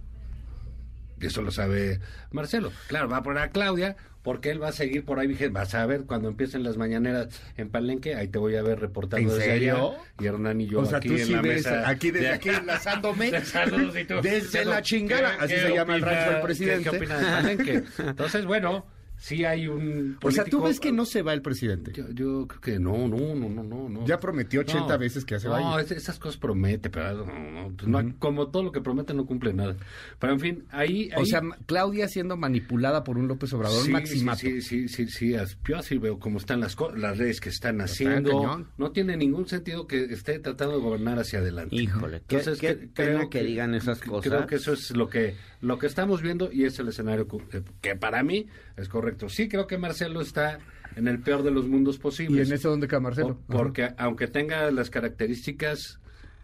[1.21, 1.99] Eso lo sabe
[2.31, 2.71] Marcelo.
[2.87, 5.33] Claro, va a poner a Claudia, porque él va a seguir por ahí.
[5.51, 9.29] Vas a ver cuando empiecen las mañaneras en Palenque, ahí te voy a ver reportando
[9.31, 9.91] ¿En desde serio?
[9.91, 10.01] allá.
[10.19, 11.89] Y Hernán y yo O sea, aquí tú en sí la ves mesa.
[11.89, 13.31] aquí desde de- aquí enlazándome
[14.21, 16.89] desde la chingada, ¿qué- así se llama el rancho del presidente.
[16.89, 17.83] ¿Qué, de Palenque?
[17.99, 18.85] Entonces, bueno,
[19.23, 21.93] sí hay un O sea, ¿tú ves que no se va el presidente?
[21.93, 23.87] Yo, yo creo que no, no, no, no, no.
[23.87, 24.05] no.
[24.05, 24.97] Ya prometió 80 No.
[24.99, 28.71] veces que se No, esas cosas promete, pero no, no, pues no, como todo lo
[28.73, 29.77] que promete no cumple nada.
[30.19, 31.09] Pero en fin, ahí...
[31.15, 34.39] O sea, Claudia siendo manipulada por un López Obrador Sí, maximato.
[34.39, 37.79] Sí, sí, sí, sí, yo así veo cómo están las, co- las redes que están
[37.79, 38.65] haciendo.
[38.77, 41.73] No tiene ningún sentido que esté tratando de gobernar hacia adelante.
[41.77, 44.29] Híjole, qué- qué que- pena que digan esas cosas.
[44.29, 47.63] Creo que eso es lo que lo que estamos viendo y es el escenario que,
[47.79, 49.29] que para mí es correcto.
[49.29, 50.59] Sí, creo que Marcelo está
[50.95, 52.47] en el peor de los mundos ¿Y posibles.
[52.49, 53.37] en eso dónde queda Marcelo?
[53.47, 55.99] Por- porque aunque tenga las características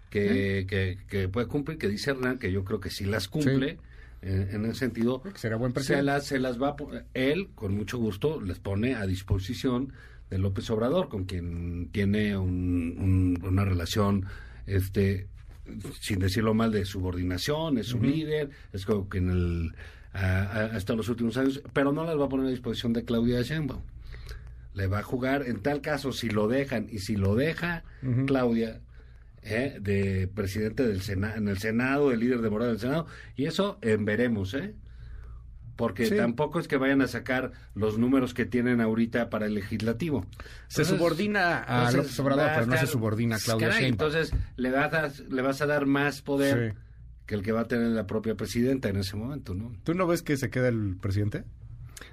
[0.09, 3.77] que, que, que puede cumplir, que dice Hernán, que yo creo que sí las cumple,
[4.21, 5.21] en, en ese sentido.
[5.35, 6.75] Será buen se las, se las va
[7.13, 9.93] él, con mucho gusto, les pone a disposición
[10.29, 14.25] de López Obrador, con quien tiene un- un- una relación,
[14.67, 15.27] este
[16.01, 19.75] sin decirlo mal, de subordinación, es su líder, es como que en el,
[20.13, 22.49] ha, ha- ha estado en los últimos años, pero no las va a poner a
[22.49, 23.81] disposición de Claudia Sheinbaum
[24.75, 27.83] le va a jugar en tal caso si lo dejan y si lo deja
[28.27, 28.79] Claudia
[29.41, 29.77] ¿eh?
[29.81, 33.77] de presidente del Sena en el Senado, el líder de Morada del Senado y eso
[33.81, 34.75] en veremos, ¿eh?
[35.75, 36.15] Porque Sí.
[36.17, 40.25] tampoco es que vayan a sacar los números que tienen ahorita para el legislativo.
[40.67, 43.91] Se Entonces, subordina a entonces, López Obrador, pero no se subordina a Claudia Sheinbaum.
[43.91, 46.79] Entonces le vas, a, le vas a dar más poder Sí.
[47.29, 49.71] Que el que va a tener la propia presidenta en ese momento, ¿no?
[49.83, 51.43] ¿Tú no ves que se queda el presidente?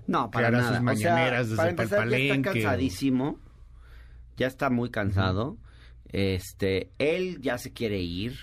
[0.06, 0.68] No, para hará nada.
[0.68, 3.40] sus O sea, mañaneras desde para el empezar, ya está cansadísimo.
[4.36, 5.56] Ya está muy cansado.
[6.12, 8.36] Este, él ya se quiere ir.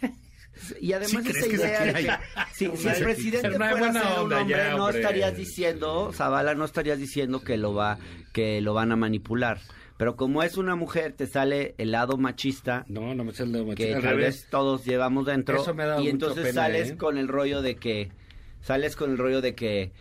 [0.80, 2.10] Y además ¿Sí crees esa que idea de que
[2.52, 6.98] si, si el presidente fuera ser un hombre, ya, no estarías diciendo, Zavala, no estarías
[6.98, 7.98] diciendo que lo va,
[8.32, 9.60] que lo van a manipular.
[9.98, 13.74] Pero como es una mujer, te sale el lado machista No, no me sale de
[13.74, 14.36] que al tal revés.
[14.42, 16.96] vez todos llevamos dentro Eso me ha dado y entonces pena, sales ¿eh?
[16.96, 18.10] con el rollo de que
[18.62, 19.92] sales con el rollo de que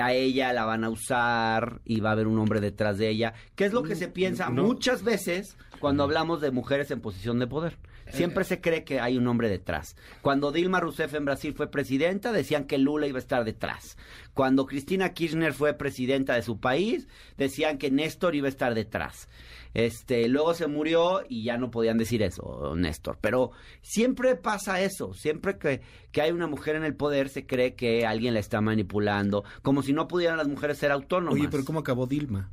[0.00, 3.34] a ella la van a usar y va a haber un hombre detrás de ella,
[3.56, 4.62] que es lo que se piensa no.
[4.62, 7.76] muchas veces cuando hablamos de mujeres en posición de poder.
[8.14, 9.96] Siempre se cree que hay un hombre detrás.
[10.22, 13.96] Cuando Dilma Rousseff en Brasil fue presidenta, decían que Lula iba a estar detrás.
[14.32, 19.28] Cuando Cristina Kirchner fue presidenta de su país, decían que Néstor iba a estar detrás.
[19.74, 23.18] Este, luego se murió y ya no podían decir eso, Néstor.
[23.20, 23.50] Pero
[23.82, 25.14] siempre pasa eso.
[25.14, 28.60] Siempre que, que hay una mujer en el poder, se cree que alguien la está
[28.60, 29.44] manipulando.
[29.62, 31.34] Como si no pudieran las mujeres ser autónomas.
[31.34, 32.50] Oye, pero ¿cómo acabó Dilma?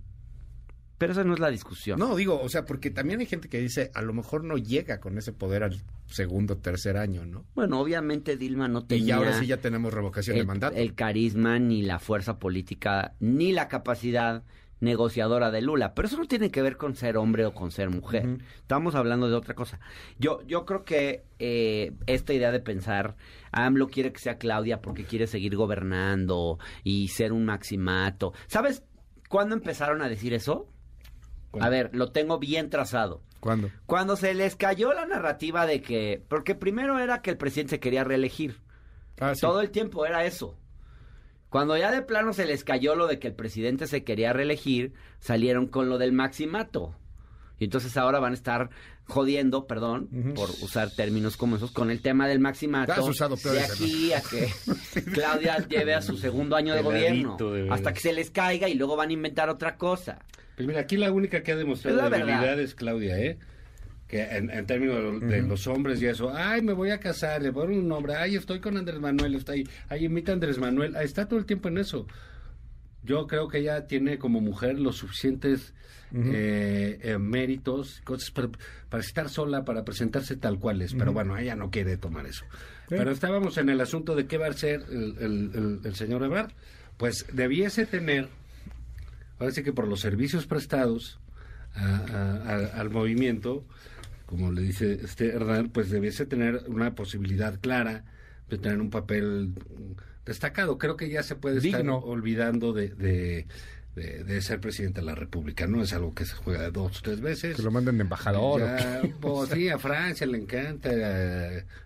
[1.02, 1.98] Pero esa no es la discusión.
[1.98, 5.00] No, digo, o sea, porque también hay gente que dice, a lo mejor no llega
[5.00, 7.44] con ese poder al segundo, tercer año, ¿no?
[7.56, 9.04] Bueno, obviamente Dilma no tenía...
[9.04, 10.76] Y ya ahora sí ya tenemos revocación de el, mandato.
[10.76, 14.44] el carisma, ni la fuerza política, ni la capacidad
[14.80, 15.96] negociadora de Lula.
[15.96, 18.38] Pero eso no tiene que ver con ser hombre o con ser mujer.
[18.58, 19.80] Estamos hablando de otra cosa.
[20.20, 23.16] Yo, yo creo que eh, esta idea de pensar,
[23.52, 28.34] AMLO quiere que sea Claudia porque quiere seguir gobernando y ser un maximato.
[28.46, 28.84] ¿Sabes
[29.30, 30.68] cuándo empezaron a decir eso?
[31.60, 33.22] A ver, lo tengo bien trazado.
[33.40, 33.70] ¿Cuándo?
[33.86, 37.80] Cuando se les cayó la narrativa de que, porque primero era que el presidente se
[37.80, 38.58] quería reelegir.
[39.20, 39.42] Ah, sí.
[39.42, 40.56] Todo el tiempo era eso.
[41.50, 44.94] Cuando ya de plano se les cayó lo de que el presidente se quería reelegir,
[45.20, 46.96] salieron con lo del maximato.
[47.60, 48.70] Y entonces ahora van a estar
[49.04, 52.94] jodiendo, perdón, por usar términos como esos, con el tema del maximato.
[52.94, 54.50] Has usado de aquí a que
[55.14, 57.38] Claudia lleve a su segundo año de gobierno.
[57.38, 60.20] De hasta que se les caiga y luego van a inventar otra cosa.
[60.56, 62.60] Pues mira, aquí la única que ha demostrado la debilidad verdad.
[62.60, 63.38] es Claudia, ¿eh?
[64.08, 67.42] Que en, en términos de, de los hombres y eso, ay, me voy a casar,
[67.42, 70.58] le pongo un nombre, ay, estoy con Andrés Manuel, está ahí, ay, imita a Andrés
[70.58, 72.06] Manuel, está todo el tiempo en eso.
[73.04, 75.74] Yo creo que ella tiene como mujer los suficientes
[76.14, 78.50] eh, eh, méritos, cosas para,
[78.90, 82.44] para estar sola, para presentarse tal cual es, pero bueno, ella no quiere tomar eso.
[82.90, 86.22] Pero estábamos en el asunto de qué va a ser el, el- el- el señor
[86.24, 86.52] Ebrard.
[86.98, 88.28] Pues debiese tener
[89.50, 91.20] sí que por los servicios prestados
[91.74, 93.66] a- a- a- al movimiento,
[94.26, 98.04] como le dice este Hernán, pues debiese tener una posibilidad clara
[98.50, 99.54] de tener un papel
[100.26, 100.78] destacado.
[100.78, 101.80] Creo que ya se puede Digno.
[101.98, 103.48] estar olvidando de, de,
[103.96, 105.82] de- de ser presidente de la República, ¿no?
[105.82, 107.56] Es algo que se juega dos o tres veces.
[107.58, 108.62] Que lo manden de embajador.
[108.62, 109.14] Ya, ¿o qué?
[109.20, 110.90] pues, sí, a Francia le encanta.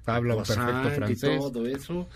[0.05, 1.35] Habla perfecto francés.
[1.35, 2.09] Y todo eso.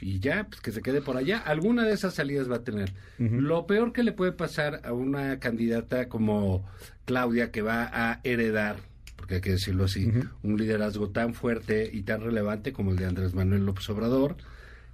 [0.00, 1.38] Y ya, pues que se quede por allá.
[1.38, 2.92] Alguna de esas salidas va a tener.
[3.18, 6.64] Lo peor que le puede pasar a una candidata como
[7.04, 8.76] Claudia, que va a heredar,
[9.16, 13.06] porque hay que decirlo así, un liderazgo tan fuerte y tan relevante como el de
[13.06, 14.36] Andrés Manuel López Obrador,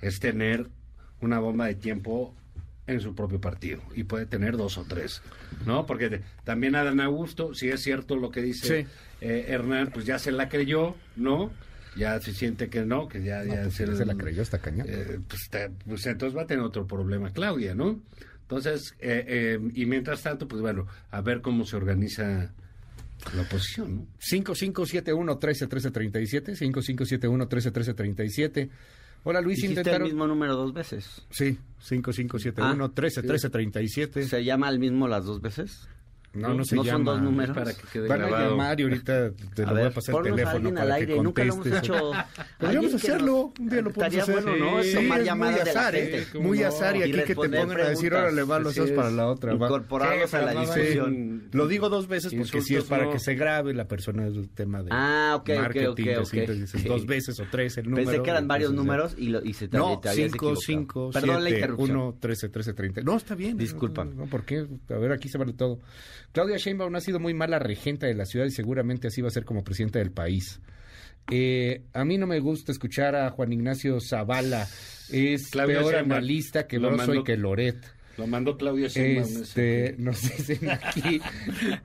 [0.00, 0.68] es tener
[1.20, 2.34] una bomba de tiempo
[2.88, 5.22] en su propio partido y puede tener dos o tres,
[5.66, 5.86] ¿no?
[5.86, 8.88] Porque de- también Adán Augusto, si es cierto lo que dice Sí.
[9.20, 11.52] eh, Hernán, pues ya se la creyó, ¿no?
[11.96, 14.86] Ya se siente que no, que ya, ya pues, se la creyó, está cañón.
[14.88, 18.00] eh, pues, te- pues entonces va a tener otro problema Claudia, ¿no?
[18.42, 22.52] Entonces, eh, eh, y mientras tanto, pues bueno, a ver cómo se organiza
[23.34, 24.06] la oposición, ¿no?
[24.20, 28.68] 5571-131337, 5571-131337.
[29.24, 30.02] Hola Luis, Hiciste intentaron...
[30.02, 31.22] el mismo número dos veces.
[31.30, 31.56] Sí,
[31.88, 34.24] 5571-131337.
[34.28, 35.88] ¿Se llama el mismo las dos veces?
[36.34, 37.10] No, no se ¿No son llama.
[37.12, 37.54] dos números?
[37.56, 38.50] Para que quede Van a grabado.
[38.50, 40.94] llamar y ahorita te A lo voy a pasar el a teléfono para al que
[40.94, 41.90] aire, nunca lo hemos contestes.
[41.90, 42.10] hecho.
[42.58, 44.34] Podríamos hacerlo, un día lo podemos Estaría hacer.
[44.56, 44.82] bueno, ¿no?
[44.82, 46.18] Sí, Tomar es llamadas muy de la azar, gente.
[46.22, 46.40] ¿eh?
[46.40, 49.52] Muy azar y aquí que te pongan a decir, órale, va, los para la otra.
[49.52, 51.48] Incorporarlos Sí, a la discusión.
[51.52, 54.82] Lo digo dos veces porque si es para que se grabe la persona un tema
[54.82, 56.78] de Ah, ok, ok, marketing, de Sí.
[56.88, 58.06] dos veces o tres el número.
[58.08, 60.60] Pensé que eran varios números y, se te, No, te habías 5, equivocado.
[60.62, 61.96] 5, Perdón la 7, interrupción.
[61.96, 63.00] 1, 13, 13, 30.
[63.02, 63.56] No, está bien.
[63.56, 64.04] Disculpa.
[64.04, 64.66] No, ¿por qué?
[64.90, 65.80] A ver, aquí se vale todo.
[66.32, 69.32] Claudia Sheinbaum ha sido muy mala regenta de la ciudad y seguramente así va a
[69.32, 70.60] ser como presidenta del país.
[71.30, 74.66] Eh, a mí no me gusta escuchar a Juan Ignacio Zavala.
[75.10, 77.76] Es Claudia peor Sheinbaum analista que lo Broso y mandó- que Loret.
[78.18, 79.42] Lo mandó Claudia Sheinbaum.
[79.42, 81.20] Este, nos dicen aquí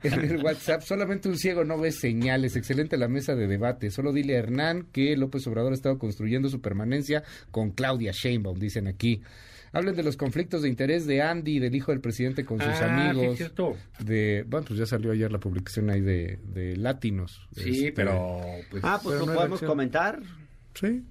[0.02, 4.12] en el WhatsApp, solamente un ciego no ve señales, excelente la mesa de debate, solo
[4.12, 8.88] dile a Hernán que López Obrador ha estado construyendo su permanencia con Claudia Sheinbaum, dicen
[8.88, 9.22] aquí.
[9.72, 12.76] Hablen de los conflictos de interés de Andy, del hijo del presidente con sus Ah,
[12.78, 13.36] sí, amigos.
[13.36, 13.76] cierto.
[14.00, 17.46] De, bueno, pues ya salió ayer la publicación ahí de, de Latinos.
[17.56, 18.38] Sí, Este, pero...
[18.70, 19.68] pues, Ah, pues lo no podemos reacción.
[19.70, 20.20] comentar.
[20.74, 21.04] Sí.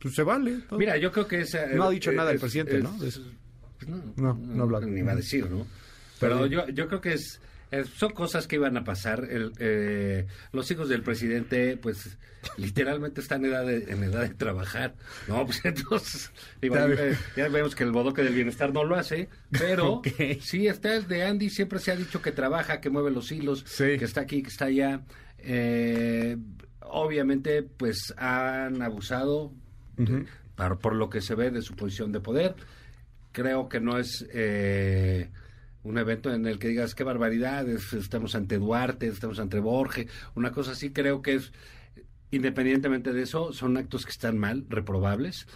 [0.00, 0.58] Pues se vale.
[0.68, 0.78] todo.
[0.78, 1.66] Mira, yo creo que esa...
[1.66, 3.04] No ha dicho eh, nada el es- presidente, es- ¿no?
[3.04, 3.20] Es-
[3.78, 4.86] pues no, No, no ha hablado.
[4.86, 5.66] Ni va a decir, ¿no?
[6.20, 7.40] Pero yo, yo creo que es,
[7.72, 9.26] es- son cosas que iban a pasar.
[9.28, 12.16] El, eh, los hijos del presidente, pues,
[12.56, 14.94] literalmente están en edad de, en edad de trabajar.
[15.26, 16.72] No, pues entonces, bien.
[16.76, 20.08] eh, ya vemos que el bodoque del bienestar no lo hace, pero Ok.
[20.40, 23.64] sí está el de Andy, siempre se ha dicho que trabaja, que mueve los hilos,
[23.66, 23.98] Sí.
[23.98, 25.02] que está aquí, que está allá.
[25.38, 26.36] Eh,
[26.80, 29.52] obviamente, pues, han abusado
[30.56, 32.54] par- por lo que se ve de su posición de poder
[33.32, 35.30] creo que no es eh,
[35.84, 40.06] un evento en el que digas qué barbaridad, es- estamos ante Duarte, estamos ante Borges,
[40.34, 41.52] una cosa así, creo que es,
[42.30, 45.46] independientemente de eso, son actos que están mal, reprobables,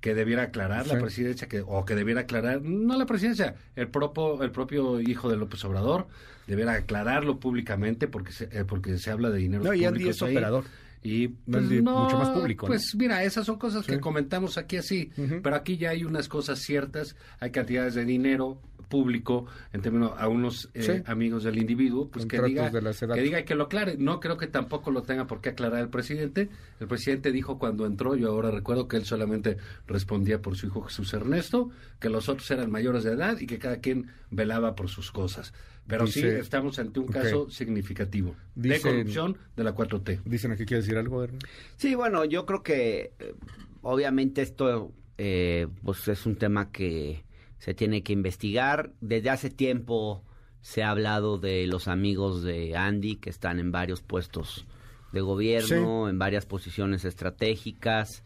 [0.00, 4.42] que debiera aclarar la presidencia, que, o que debiera aclarar, no la presidencia, el propio,
[4.42, 6.06] el propio hijo de López Obrador,
[6.46, 10.20] debiera aclararlo públicamente porque se, eh, porque se habla de dinero No, y Andy es
[10.22, 10.64] operador.
[11.02, 12.68] y pues, no, mucho más público, ¿no?
[12.68, 13.92] Pues mira, esas son cosas Sí.
[13.92, 15.10] que comentamos aquí así,
[15.42, 20.28] pero aquí ya hay unas cosas ciertas, hay cantidades de dinero público en términos a
[20.28, 21.02] unos eh, Sí.
[21.06, 23.16] amigos del individuo, pues que diga, de la SEDATU.
[23.18, 23.96] que diga y que lo aclare.
[23.98, 26.48] No creo que tampoco lo tenga por qué aclarar el presidente.
[26.80, 29.56] El presidente dijo cuando entró, yo ahora recuerdo que él solamente
[29.86, 33.58] respondía por su hijo Jesús Ernesto, que los otros eran mayores de edad y que
[33.58, 35.52] cada quien velaba por sus cosas.
[35.88, 40.20] Pero sí estamos ante un caso significativo de Dicen- corrupción de la 4T.
[40.24, 41.22] Dicen aquí, ¿quiere decir algo?
[41.22, 41.38] Hernán?
[41.76, 43.34] Sí, bueno, yo creo que eh,
[43.82, 47.22] obviamente esto eh, pues es un tema que
[47.58, 48.92] se tiene que investigar.
[49.00, 50.22] Desde hace tiempo
[50.60, 54.66] se ha hablado de los amigos de Andy que están en varios puestos
[55.12, 58.24] de gobierno, en varias posiciones estratégicas.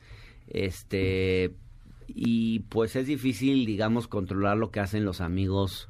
[0.48, 1.54] Este
[2.08, 5.88] y pues es difícil, digamos, controlar lo que hacen los amigos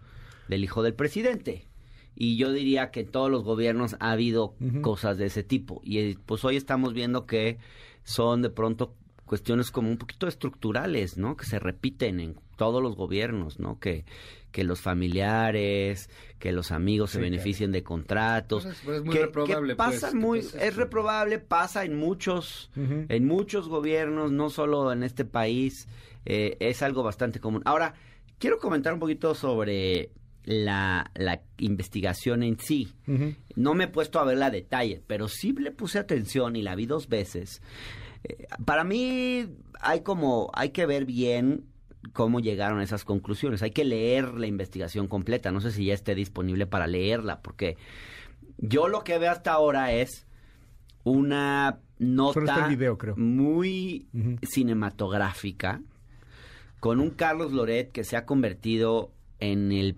[0.48, 1.66] del hijo del presidente.
[2.14, 5.80] Y yo diría que en todos los gobiernos ha habido cosas de ese tipo.
[5.82, 7.58] Y eh, pues hoy estamos viendo que
[8.04, 11.36] son de pronto cuestiones como un poquito estructurales, ¿no?
[11.36, 13.78] Que se repiten en todos los gobiernos, ¿no?
[13.78, 14.04] Que,
[14.52, 18.64] que los familiares, que los amigos se beneficien de contratos.
[18.64, 21.96] Pues es- pues es muy que, reprobable, que pasa pues, muy, es reprobable, pasa en
[21.96, 25.88] muchos, en muchos gobiernos, no solo en este país,
[26.26, 27.62] eh, es algo bastante común.
[27.64, 27.94] Ahora,
[28.38, 30.10] quiero comentar un poquito sobre
[30.44, 32.92] la, la investigación en sí.
[33.56, 36.74] No me he puesto a verla a detalle, pero sí le puse atención y la
[36.74, 37.62] vi dos veces.
[38.24, 39.46] Eh, para mí
[39.80, 41.64] hay como, hay que ver bien
[42.12, 43.62] cómo llegaron a esas conclusiones.
[43.62, 45.50] Hay que leer la investigación completa.
[45.52, 47.76] No sé si ya esté disponible para leerla, porque
[48.58, 50.26] yo lo que veo hasta ahora es
[51.04, 53.16] una nota el video, creo.
[53.16, 54.06] muy
[54.42, 55.82] cinematográfica
[56.78, 59.96] con un Carlos Loret que se ha convertido en el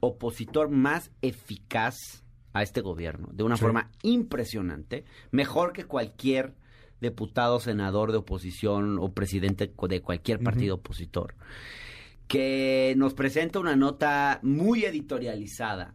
[0.00, 1.94] opositor más eficaz
[2.52, 3.62] a este gobierno, de una Sí.
[3.62, 6.54] forma impresionante, mejor que cualquier
[7.00, 11.34] diputado, senador de oposición o presidente de cualquier partido opositor,
[12.28, 15.94] que nos presenta una nota muy editorializada.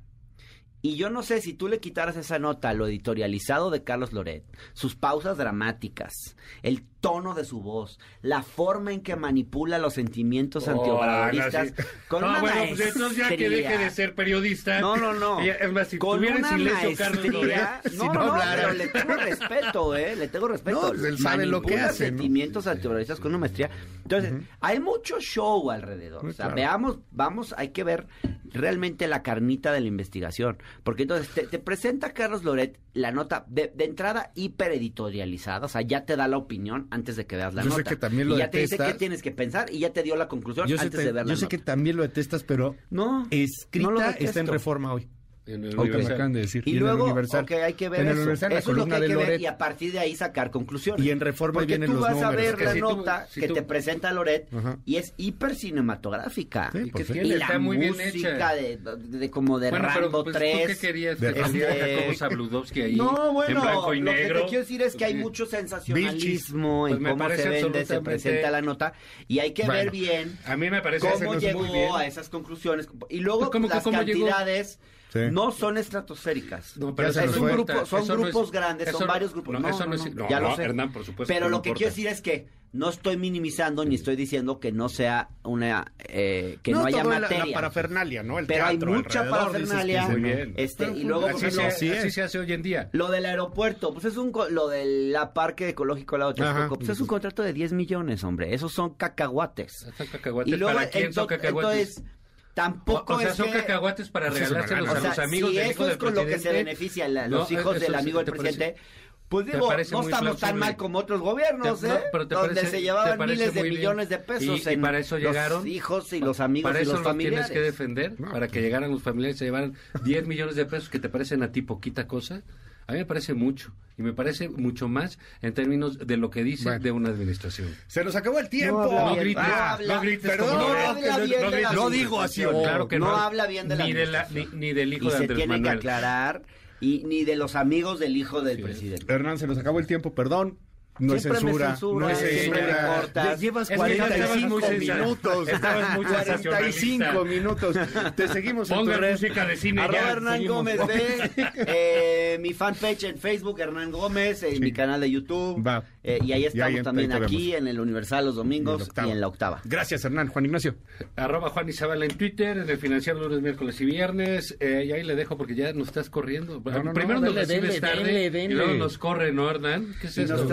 [0.81, 4.13] Y yo no sé si tú le quitaras esa nota a lo editorializado de Carlos
[4.13, 9.93] Loret, sus pausas dramáticas, el tono de su voz, la forma en que manipula los
[9.93, 11.83] sentimientos Oh, antiobradoristas, no, sí.
[12.07, 13.69] con No, una bueno, pues entonces ya que maestría.
[13.71, 14.79] deje de ser periodista.
[14.81, 15.43] No, no, no.
[15.45, 17.81] Y, Es más, si con tuviera una silencio Carlos maestría.
[17.83, 20.15] Loret, No, si no, no, pero le tengo respeto, ¿eh?
[20.15, 20.81] Le tengo respeto.
[20.81, 22.17] No, pues él sabe lo que Manipula hace, ¿no?
[22.17, 23.69] sentimientos antiobradoristas con una maestría.
[24.03, 26.23] Entonces, hay mucho show alrededor.
[26.23, 26.55] Muy o sea, claro.
[26.55, 28.07] veamos, vamos, hay que ver
[28.51, 30.57] realmente la carnita de la investigación.
[30.83, 35.65] Porque entonces te, te presenta Carlos Loret la nota de, de entrada hipereditorializada.
[35.65, 37.89] O sea, ya te da la opinión antes de que veas la Yo sé nota.
[37.89, 38.93] que también lo y ya te dice detestas.
[38.93, 41.11] qué tienes que pensar y ya te dio la conclusión Yo sé, antes te- de
[41.11, 44.47] ver la yo sé que también lo detestas, pero No, escrita no lo está en
[44.47, 45.07] reforma hoy.
[45.49, 46.13] En el Universal.
[46.13, 46.63] acaban de decir.
[46.65, 47.43] Y, en el luego, Universal.
[47.43, 48.21] ok, hay que ver En el eso.
[48.21, 49.41] Universal, la eso es lo que hay que ver Loret.
[49.41, 51.05] y a partir de ahí sacar conclusiones.
[51.05, 52.35] Y en Reforma Porque vienen tú los vas a números.
[52.35, 54.77] ver Que la si tú- nota si que tú- te presenta Loret Ajá.
[54.85, 56.69] y es hiper cinematográfica.
[56.71, 57.09] Sí, ¿Y pues?
[57.09, 58.53] Y la Está muy bien música hecha.
[58.53, 60.67] de, de- de como de Bueno, pero Rambo pues, ¿tú 3.
[60.67, 61.19] qué querías?
[61.19, 64.35] De- ¿Que saliera Este- ahí No, bueno, en blanco y lo negro?
[64.35, 67.85] que te quiero decir es que hay mucho sensacionalismo Pues en me cómo se vende,
[67.85, 68.93] se presenta la nota
[69.27, 73.19] y hay que ver bien A mí me parece cómo llegó a esas conclusiones y
[73.19, 74.79] luego Pues, ¿cómo que las cantidades
[75.11, 75.19] Sí.
[75.31, 76.77] no son estratosféricas.
[76.77, 78.51] No, pero O sea, eso es no un cuenta, grupo, son eso no grupos es-
[78.51, 79.53] grandes, son no- varios grupos.
[79.53, 80.63] no, No, eso no, no es- no, no, ya lo no, sé.
[80.63, 84.15] Hernán, por supuesto Pero lo que quiero decir es que no estoy minimizando ni estoy
[84.15, 87.45] diciendo que no sea una eh, que no, haya toda la- materia.
[87.47, 88.37] La, parafernalia, ¿no?
[88.37, 90.07] El Pero hay mucha parafernalia.
[90.09, 90.53] bien.
[90.55, 92.89] Este, Pero, y luego, por así, ejemplo, se, así así se hace hoy en día.
[92.91, 96.43] Lo del aeropuerto, pues es un co- lo del la parque ecológico al lado de.
[96.43, 98.53] Texcoco, pues es un contrato de 10 millones, hombre.
[98.53, 99.87] Esos son cacahuates.
[99.97, 100.53] Son cacahuates.
[100.53, 101.97] Y luego ¿Para quién son ento- cacahuates?
[101.97, 102.18] entonces
[102.63, 105.55] tampoco o, o sea, es son que- cacahuates para es regalárselos a los amigos si
[105.57, 106.63] del eso hijo es del con lo que se presidente.
[106.63, 108.81] beneficia la- No, los hijos eso del amigo del parece- presidente,
[109.29, 111.87] pues digo, no estamos tan mal como otros gobiernos, ¿eh?
[111.87, 113.75] no, pero te donde parece- se llevaban miles de bien.
[113.75, 115.59] millones de pesos Y- y para eso llegaron.
[115.59, 117.47] los hijos y los amigos Para y eso los los familiares.
[117.47, 120.89] tienes que defender, para que llegaran los familiares y se llevaran 10 millones de pesos
[120.89, 122.41] que te parecen a ti poquita cosa.
[122.89, 126.43] A mí me parece mucho y me parece mucho más en términos de lo que
[126.43, 126.83] dice Bueno.
[126.83, 127.67] de una administración.
[127.87, 128.81] Se nos acabó el tiempo.
[128.81, 131.41] habla No grites, no Ah, habla- no grites perdón, no Loret, habla que no- bien
[131.41, 131.73] no de la grites.
[131.73, 132.63] No digo así, administración.
[132.63, 133.05] Claro que no.
[133.07, 133.15] no.
[133.17, 135.37] habla bien de la ni, de la, ni, ni del hijo y de se Andrés
[135.37, 135.77] tiene que Manuel.
[135.77, 136.41] aclarar
[136.81, 138.63] y ni de los amigos del hijo del Sí.
[138.63, 139.13] presidente.
[139.13, 140.57] Hernán, se nos acabó el tiempo, perdón.
[140.99, 143.09] No es Siempre me censura, censura, no es siempre me censura.
[143.13, 145.47] Ya Llevas Es que ya estabas 45 muy sensa- minutos.
[145.47, 146.05] estabas muy
[146.53, 147.75] 45 minutos.
[148.15, 150.11] Te seguimos en tu música de cine Arroba ya.
[150.11, 150.55] Hernán seguimos.
[150.57, 151.31] Gómez B,
[151.67, 155.65] eh, mi fanpage en Facebook, Hernán Gómez, en mi canal de YouTube.
[155.65, 155.83] Va.
[156.03, 159.09] eh, y ahí Y ahí estamos también ahí aquí en el Universal los domingos y
[159.09, 159.61] en la octava.
[159.65, 160.27] Gracias, Hernán.
[160.27, 160.75] Juan Ignacio.
[161.15, 164.55] Arroba Juan Isabel en Twitter, en el financiero lunes, miércoles y viernes.
[164.59, 166.61] eh, y ahí le dejo porque ya nos estás corriendo.
[166.63, 168.53] no, no, Primero nos dele, recibes dele, tarde dele, dele.
[168.53, 169.93] y luego nos corre, ¿no, Hernán?
[170.01, 170.47] ¿Qué es Y nos esto?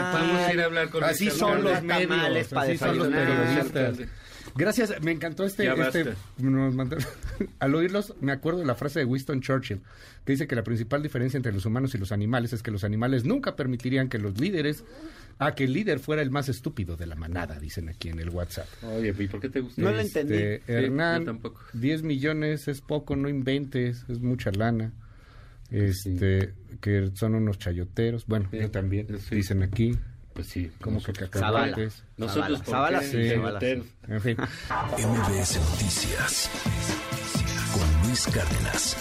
[0.00, 0.16] Mal.
[0.16, 0.26] aquí.
[0.26, 3.66] Vamos a ir a hablar con Así son los medios, para así son los desayunar.
[3.72, 4.08] periodistas.
[4.54, 6.20] Gracias, me encantó este, Ya este basta.
[6.38, 6.98] nos mandó-
[7.58, 9.80] al oírlos me acuerdo de la frase de Winston Churchill
[10.26, 12.84] que dice que la principal diferencia entre los humanos y los animales es que los
[12.84, 14.84] animales nunca permitirían que los líderes
[15.38, 18.28] a que el líder fuera el más estúpido de la manada, dicen aquí en el
[18.28, 18.66] WhatsApp.
[18.84, 19.80] Oye, ¿y por qué te gusta?
[19.80, 20.62] No lo Este, entendí.
[20.68, 21.62] yo Hernán, tampoco.
[21.72, 24.92] 10 millones es poco, no inventes, es mucha lana.
[25.72, 28.26] Este, que son unos chayoteros.
[28.26, 28.58] Bueno, Sí.
[28.60, 29.36] yo también, Sí.
[29.36, 29.96] dicen aquí,
[30.34, 30.70] Pues sí.
[30.80, 32.04] como que cacahuates.
[32.16, 32.98] Nosotros, Zavala.
[32.98, 33.82] ¿por Zavala sí, Sí.
[33.84, 33.90] Sí.
[34.08, 34.36] En fin.
[34.98, 36.50] MBS Noticias
[37.72, 38.96] con Luis Cárdenas.